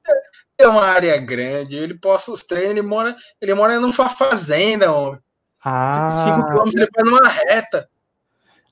[0.57, 1.77] tem uma área grande.
[1.77, 5.21] Ele posta os treinos, ele mora, ele mora numa fazenda, homem.
[5.65, 6.09] Ah.
[6.09, 7.89] 5 km ele vai numa reta.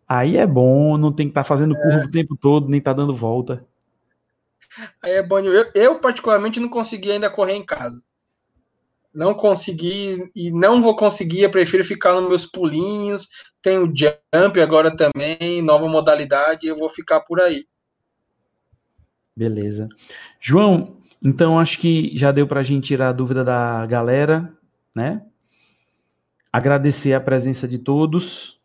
[0.09, 2.05] Aí é bom, não tem que estar tá fazendo curva é.
[2.05, 3.64] o tempo todo, nem tá dando volta.
[5.03, 5.39] Aí é bom.
[5.41, 8.03] Eu, eu, particularmente, não consegui ainda correr em casa.
[9.14, 11.43] Não consegui e não vou conseguir.
[11.43, 13.29] Eu prefiro ficar nos meus pulinhos.
[13.62, 16.66] Tem o jump agora também, nova modalidade.
[16.66, 17.64] Eu vou ficar por aí.
[19.35, 19.89] Beleza.
[20.41, 24.53] João, então acho que já deu para a gente tirar a dúvida da galera,
[24.95, 25.22] né?
[26.53, 28.59] Agradecer a presença de todos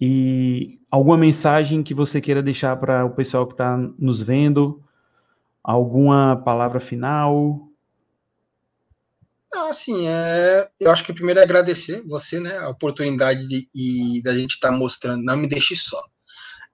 [0.00, 4.83] e alguma mensagem que você queira deixar para o pessoal que está nos vendo,
[5.64, 7.68] alguma palavra final?
[9.54, 14.20] Ah, assim, é, eu acho que primeiro é agradecer você, né, a oportunidade de, e
[14.22, 16.02] da gente estar tá mostrando, não me deixe só,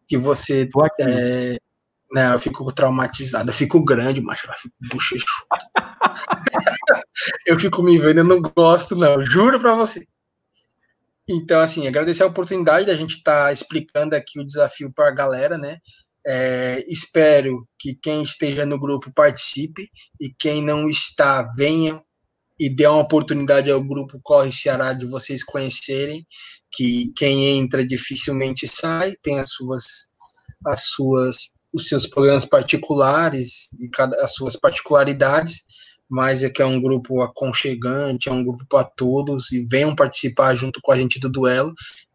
[0.09, 0.69] que você
[1.01, 1.57] é,
[2.11, 5.27] não, eu fico traumatizado, eu fico grande, mas eu fico bochechudo.
[7.47, 10.05] eu fico me vendo, eu não gosto, não, juro pra você.
[11.29, 15.15] Então, assim, agradecer a oportunidade da gente estar tá explicando aqui o desafio para a
[15.15, 15.79] galera, né?
[16.27, 19.89] É, espero que quem esteja no grupo participe
[20.21, 22.03] e quem não está, venha
[22.59, 26.27] e dê uma oportunidade ao grupo Corre Ceará de vocês conhecerem,
[26.71, 30.11] que quem entra dificilmente sai, tem as suas,
[30.67, 35.63] as suas os seus problemas particulares e cada, as suas particularidades,
[36.09, 40.55] mas é que é um grupo aconchegante, é um grupo para todos e venham participar
[40.57, 41.73] junto com a gente do duelo,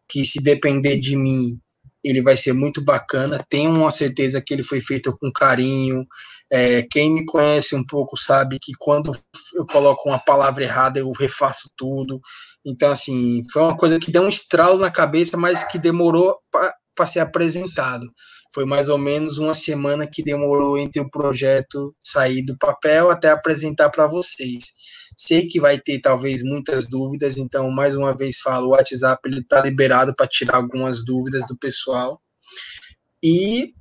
[0.07, 1.59] que se depender de mim,
[2.05, 3.43] ele vai ser muito bacana.
[3.49, 6.05] Tenho uma certeza que ele foi feito com carinho.
[6.53, 9.11] É, quem me conhece um pouco sabe que quando
[9.55, 12.21] eu coloco uma palavra errada, eu refaço tudo.
[12.63, 17.07] Então, assim, foi uma coisa que deu um estralo na cabeça, mas que demorou para
[17.07, 18.05] ser apresentado.
[18.53, 23.31] Foi mais ou menos uma semana que demorou entre o projeto sair do papel até
[23.31, 24.73] apresentar para vocês.
[25.17, 29.41] Sei que vai ter talvez muitas dúvidas, então mais uma vez falo, o WhatsApp ele
[29.41, 32.21] está liberado para tirar algumas dúvidas do pessoal.
[33.23, 33.73] E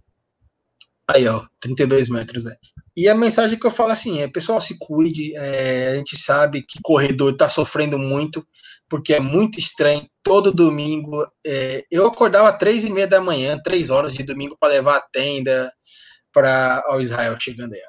[1.08, 2.54] aí, ó, 32 metros, né?
[2.96, 6.62] E a mensagem que eu falo assim é, pessoal, se cuide, é, a gente sabe
[6.62, 8.46] que corredor está sofrendo muito,
[8.88, 10.08] porque é muito estranho.
[10.22, 14.72] Todo domingo, é, eu acordava três e meia da manhã, três horas de domingo, para
[14.72, 15.72] levar a tenda
[16.32, 17.80] para o Israel chegando aí.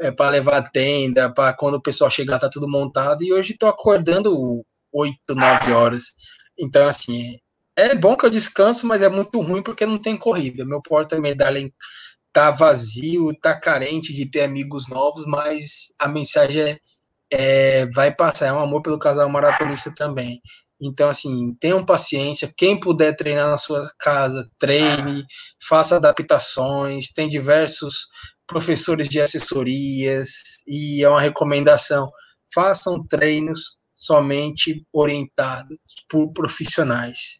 [0.00, 3.22] É, para levar tenda, para quando o pessoal chegar, tá tudo montado.
[3.22, 6.04] E hoje estou acordando oito, nove horas.
[6.58, 7.38] Então, assim,
[7.76, 10.64] é bom que eu descanso, mas é muito ruim porque não tem corrida.
[10.64, 11.70] Meu porta-medalha
[12.32, 16.78] tá vazio, tá carente de ter amigos novos, mas a mensagem é
[17.30, 20.40] é, vai passar, é um amor pelo casal maratonista também.
[20.82, 22.52] Então, assim, tenham paciência.
[22.56, 25.24] Quem puder treinar na sua casa, treine,
[25.62, 27.12] faça adaptações.
[27.12, 28.08] Tem diversos
[28.50, 32.10] professores de assessorias e é uma recomendação.
[32.52, 35.78] Façam treinos somente orientados
[36.08, 37.38] por profissionais.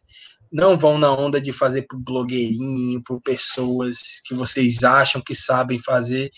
[0.49, 5.79] Não vão na onda de fazer por blogueirinho, por pessoas que vocês acham que sabem
[5.79, 6.31] fazer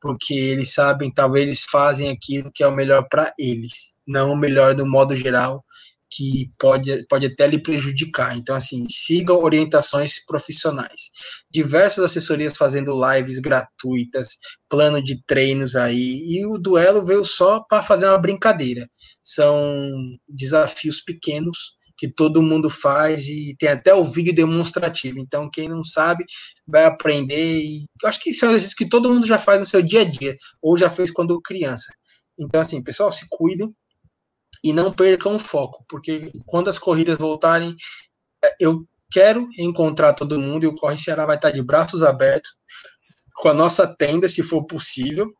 [0.00, 4.36] porque eles sabem, talvez eles fazem aquilo que é o melhor para eles, não o
[4.36, 5.64] melhor do modo geral,
[6.10, 8.36] que pode, pode até lhe prejudicar.
[8.36, 11.10] Então, assim, sigam orientações profissionais.
[11.50, 14.38] Diversas assessorias fazendo lives gratuitas,
[14.68, 18.88] plano de treinos aí, e o duelo veio só para fazer uma brincadeira.
[19.22, 19.90] São
[20.28, 25.18] desafios pequenos que todo mundo faz e tem até o vídeo demonstrativo.
[25.18, 26.24] Então, quem não sabe
[26.66, 27.60] vai aprender.
[27.60, 30.04] E eu acho que são exercícios que todo mundo já faz no seu dia a
[30.04, 31.92] dia, ou já fez quando criança.
[32.38, 33.74] Então, assim, pessoal, se cuidem
[34.62, 37.74] e não percam o foco, porque quando as corridas voltarem,
[38.44, 42.50] é, eu quero encontrar todo mundo e o Corre Ceará vai estar de braços abertos
[43.36, 45.32] com a nossa tenda, se for possível.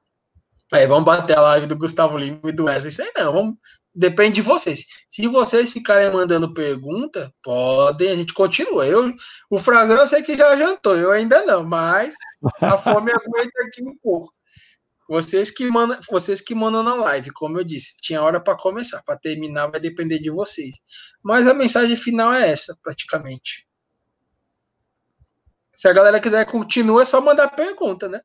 [0.73, 3.11] Aí vamos bater a live do Gustavo Lima e do Wesley.
[3.17, 3.55] Não, vamos
[3.99, 4.87] depende de vocês.
[5.11, 8.87] Se vocês ficarem mandando pergunta, podem, a gente continua.
[8.87, 9.13] Eu,
[9.51, 12.15] o Frazão eu sei que já jantou, eu ainda não, mas
[12.61, 14.33] a fome aguenta aqui um pouco.
[15.09, 19.03] Vocês que mandam, vocês que mandam na live, como eu disse, tinha hora para começar,
[19.03, 20.83] para terminar vai depender de vocês.
[21.23, 23.67] Mas a mensagem final é essa, praticamente.
[25.73, 28.21] Se a galera quiser continuar, é só mandar pergunta, né?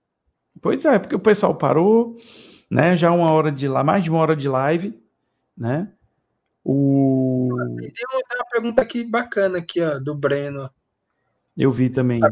[0.62, 2.18] Pois é, porque o pessoal parou,
[2.70, 2.98] né?
[2.98, 5.02] Já uma hora de lá, mais de uma hora de live
[5.58, 5.92] né?
[6.64, 7.50] O...
[7.78, 10.70] Tem uma pergunta aqui bacana aqui, ó, do Breno.
[11.56, 12.20] Eu vi também.
[12.24, 12.30] A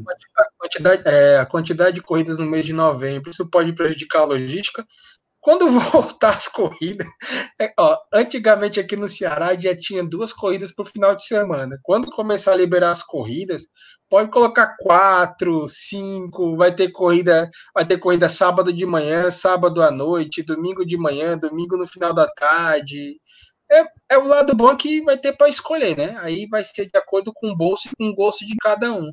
[0.58, 4.86] quantidade, é, a quantidade de corridas no mês de novembro, isso pode prejudicar a logística?
[5.40, 7.08] Quando voltar as corridas,
[7.60, 11.80] é, ó, antigamente aqui no Ceará já tinha duas corridas por final de semana.
[11.82, 13.68] Quando começar a liberar as corridas,
[14.08, 19.90] pode colocar quatro, cinco, vai ter corrida, vai ter corrida sábado de manhã, sábado à
[19.90, 23.20] noite, domingo de manhã, domingo no final da tarde.
[23.72, 26.18] É, é o lado bom que vai ter para escolher, né?
[26.20, 29.12] Aí vai ser de acordo com o bolso e com o gosto de cada um.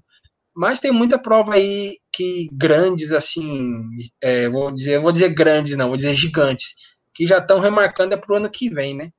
[0.54, 3.80] Mas tem muita prova aí que grandes, assim,
[4.20, 6.74] é, vou dizer, vou dizer grandes, não, vou dizer gigantes,
[7.14, 9.10] que já estão remarcando é pro ano que vem, né?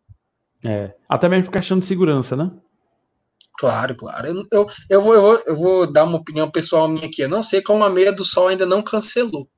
[0.65, 2.51] É, até mesmo por questão de segurança, né?
[3.57, 4.27] Claro, claro.
[4.27, 7.21] Eu, eu, eu, vou, eu, vou, eu vou dar uma opinião pessoal minha aqui.
[7.21, 9.49] Eu não sei como a meia do sol ainda não cancelou.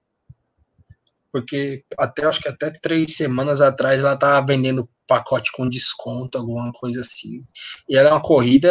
[1.32, 6.72] Porque até acho que até três semanas atrás ela estava vendendo pacote com desconto, alguma
[6.72, 7.44] coisa assim.
[7.90, 8.70] E ela é uma corrida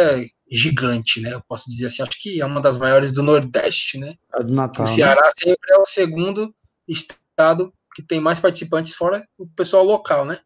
[0.49, 1.33] gigante, né?
[1.33, 4.15] Eu posso dizer assim, acho que é uma das maiores do Nordeste, né?
[4.33, 5.31] A do Natal, o Ceará né?
[5.35, 6.53] sempre é o segundo
[6.87, 10.39] estado que tem mais participantes fora o pessoal local, né?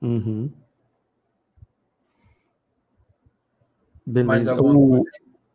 [0.00, 0.50] Uhum.
[4.06, 4.56] Beleza.
[4.58, 5.04] O,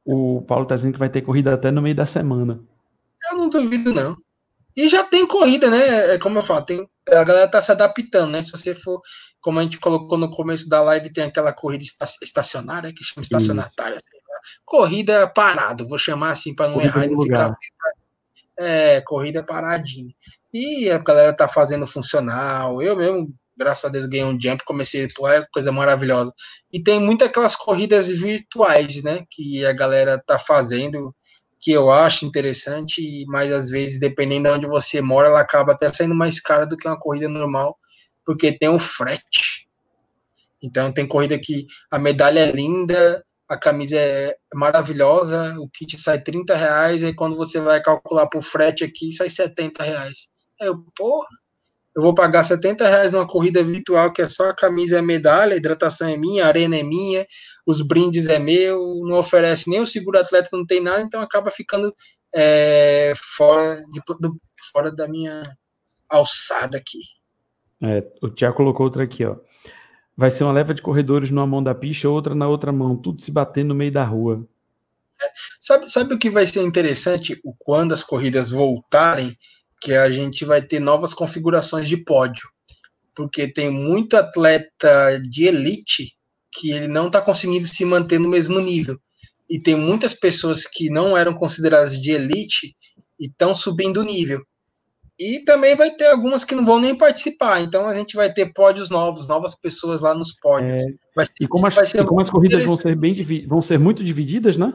[0.06, 2.62] o Paulo tá dizendo que vai ter corrida até no meio da semana.
[3.32, 4.16] Eu não duvido, não.
[4.78, 6.14] E já tem corrida, né?
[6.14, 8.44] É como eu falo, tem, a galera tá se adaptando, né?
[8.44, 9.02] Se você for,
[9.42, 11.84] como a gente colocou no começo da live, tem aquela corrida
[12.22, 13.72] estacionária, que chama estacionária,
[14.64, 17.58] corrida parado, vou chamar assim para não corrida errar e não ficar.
[18.60, 20.14] É, corrida paradinha.
[20.54, 22.80] E a galera tá fazendo funcional.
[22.80, 26.32] Eu mesmo, graças a Deus, ganhei um jump, comecei, pô, é coisa maravilhosa.
[26.72, 29.26] E tem muitas aquelas corridas virtuais, né?
[29.32, 31.16] Que a galera tá fazendo
[31.60, 35.92] que eu acho interessante, mas às vezes, dependendo de onde você mora, ela acaba até
[35.92, 37.78] saindo mais cara do que uma corrida normal,
[38.26, 39.68] porque tem o frete.
[40.62, 46.22] Então, tem corrida que a medalha é linda, a camisa é maravilhosa, o kit sai
[46.22, 50.30] 30 reais, e quando você vai calcular por frete aqui, sai 70 reais.
[50.60, 51.28] Aí eu, porra,
[51.98, 55.02] eu vou pagar 70 reais numa corrida virtual que é só a camisa e a
[55.02, 57.26] medalha, a hidratação é minha, a arena é minha,
[57.66, 61.50] os brindes é meu, não oferece nem o seguro atlético, não tem nada, então acaba
[61.50, 61.92] ficando
[62.36, 64.40] é, fora, de, do,
[64.72, 65.52] fora da minha
[66.08, 67.00] alçada aqui.
[67.82, 69.36] É, o Tiago colocou outra aqui, ó.
[70.16, 73.24] Vai ser uma leva de corredores numa mão da pista, outra na outra mão, tudo
[73.24, 74.48] se batendo no meio da rua.
[75.20, 75.26] É,
[75.60, 77.42] sabe, sabe o que vai ser interessante?
[77.44, 79.36] O quando as corridas voltarem,
[79.82, 82.48] que a gente vai ter novas configurações de pódio,
[83.16, 86.14] porque tem muito atleta de elite
[86.52, 89.00] que ele não está conseguindo se manter no mesmo nível.
[89.50, 92.76] E tem muitas pessoas que não eram consideradas de elite
[93.20, 94.44] e estão subindo o nível.
[95.20, 97.62] E também vai ter algumas que não vão nem participar.
[97.62, 100.84] Então a gente vai ter pódios novos, novas pessoas lá nos pódios.
[100.84, 104.04] É, ser, e como as, e como as corridas vão ser, bem, vão ser muito
[104.04, 104.74] divididas, né?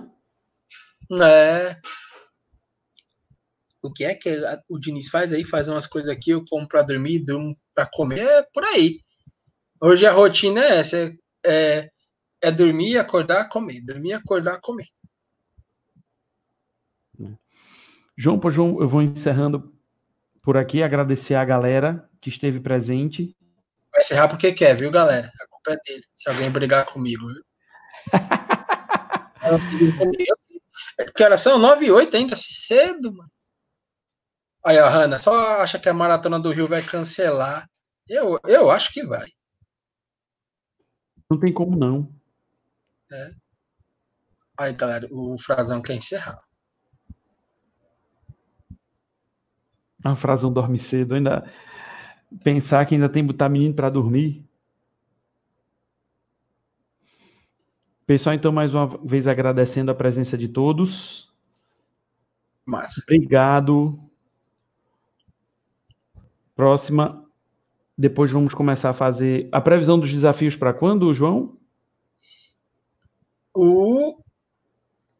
[1.21, 1.77] É,
[3.83, 6.83] o que é que o Diniz faz aí, faz umas coisas aqui, eu como para
[6.83, 9.01] dormir, durmo para comer, é por aí.
[9.81, 11.91] Hoje a rotina é essa, é, é,
[12.41, 14.87] é dormir, acordar, comer, dormir, acordar, comer.
[18.17, 19.75] João, por João, eu vou encerrando
[20.43, 23.37] por aqui, agradecer a galera que esteve presente.
[23.91, 25.33] Vai encerrar porque quer, viu, galera?
[25.41, 27.43] A culpa é dele, se alguém brigar comigo, viu?
[31.17, 31.59] que horas são?
[31.59, 33.33] 9 e 8 ainda, cedo, mano.
[34.65, 37.69] Aí a Hanna só acha que a Maratona do Rio vai cancelar.
[38.09, 39.27] Eu, eu acho que vai.
[41.29, 42.13] Não tem como não.
[43.11, 43.31] É.
[44.59, 46.41] Aí, galera, o Frazão quer encerrar.
[50.05, 51.15] A Frazão dorme cedo.
[51.15, 51.51] Ainda
[52.45, 54.45] pensar que ainda tem que botar menino para dormir.
[58.07, 61.33] Pessoal, então, mais uma vez agradecendo a presença de todos.
[62.65, 63.01] Massa.
[63.03, 64.12] Obrigado.
[66.63, 67.29] Próxima.
[67.99, 71.59] Depois vamos começar a fazer a previsão dos desafios para quando, João?
[73.53, 74.23] O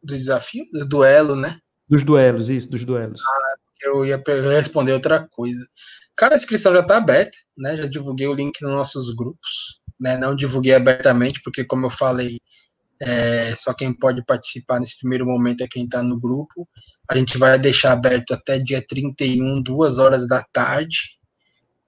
[0.01, 1.59] do desafio, do duelo, né?
[1.89, 3.19] Dos duelos, isso, dos duelos.
[3.19, 4.23] Ah, eu ia
[4.55, 5.67] responder outra coisa.
[6.15, 7.75] Cara, a inscrição já está aberta, né?
[7.75, 10.15] Já divulguei o link nos nossos grupos, né?
[10.15, 12.39] Não divulguei abertamente, porque, como eu falei,
[13.01, 16.65] é, só quem pode participar nesse primeiro momento é quem está no grupo.
[17.11, 21.21] A gente vai deixar aberto até dia 31, duas horas da tarde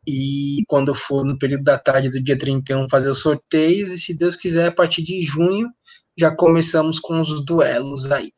[0.07, 4.17] e quando for no período da tarde do dia 31 fazer os sorteios e se
[4.17, 5.69] Deus quiser a partir de junho
[6.17, 8.31] já começamos com os duelos aí.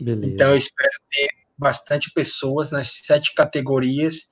[0.00, 0.26] Beleza.
[0.26, 4.31] Então eu espero ter bastante pessoas nas sete categorias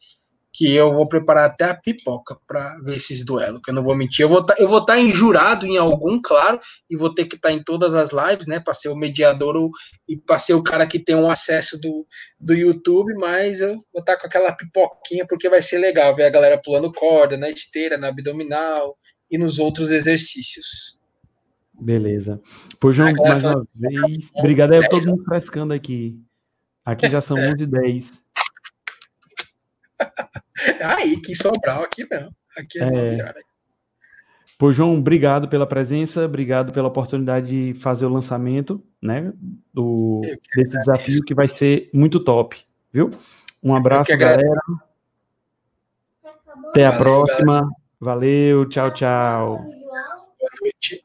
[0.52, 3.96] que eu vou preparar até a pipoca para ver esses duelos, que eu não vou
[3.96, 4.24] mentir.
[4.24, 6.58] Eu vou tá, estar tá injurado em algum, claro,
[6.88, 9.56] e vou ter que estar tá em todas as lives, né, para ser o mediador
[9.56, 9.70] ou,
[10.08, 12.06] e para ser o cara que tem um acesso do,
[12.38, 16.24] do YouTube, mas eu vou estar tá com aquela pipoquinha porque vai ser legal ver
[16.24, 18.96] a galera pulando corda na esteira, na abdominal
[19.30, 20.98] e nos outros exercícios.
[21.80, 22.40] Beleza.
[22.78, 26.18] Pois, João, mais uma vez, obrigado a todo mundo frescando aqui.
[26.84, 28.20] Aqui já são 11 h 10
[30.98, 32.30] Aí, que Sobral, aqui não.
[32.56, 33.34] Aqui é, é.
[34.58, 39.32] Pô, João, obrigado pela presença, obrigado pela oportunidade de fazer o lançamento, né,
[39.72, 40.20] do,
[40.54, 42.58] desse desafio que vai ser muito top,
[42.92, 43.10] viu?
[43.62, 44.60] Um abraço, galera.
[46.68, 47.52] Até a Valeu, próxima.
[47.54, 47.80] Galera.
[48.00, 49.58] Valeu, tchau, tchau.
[49.58, 51.04] Boa noite.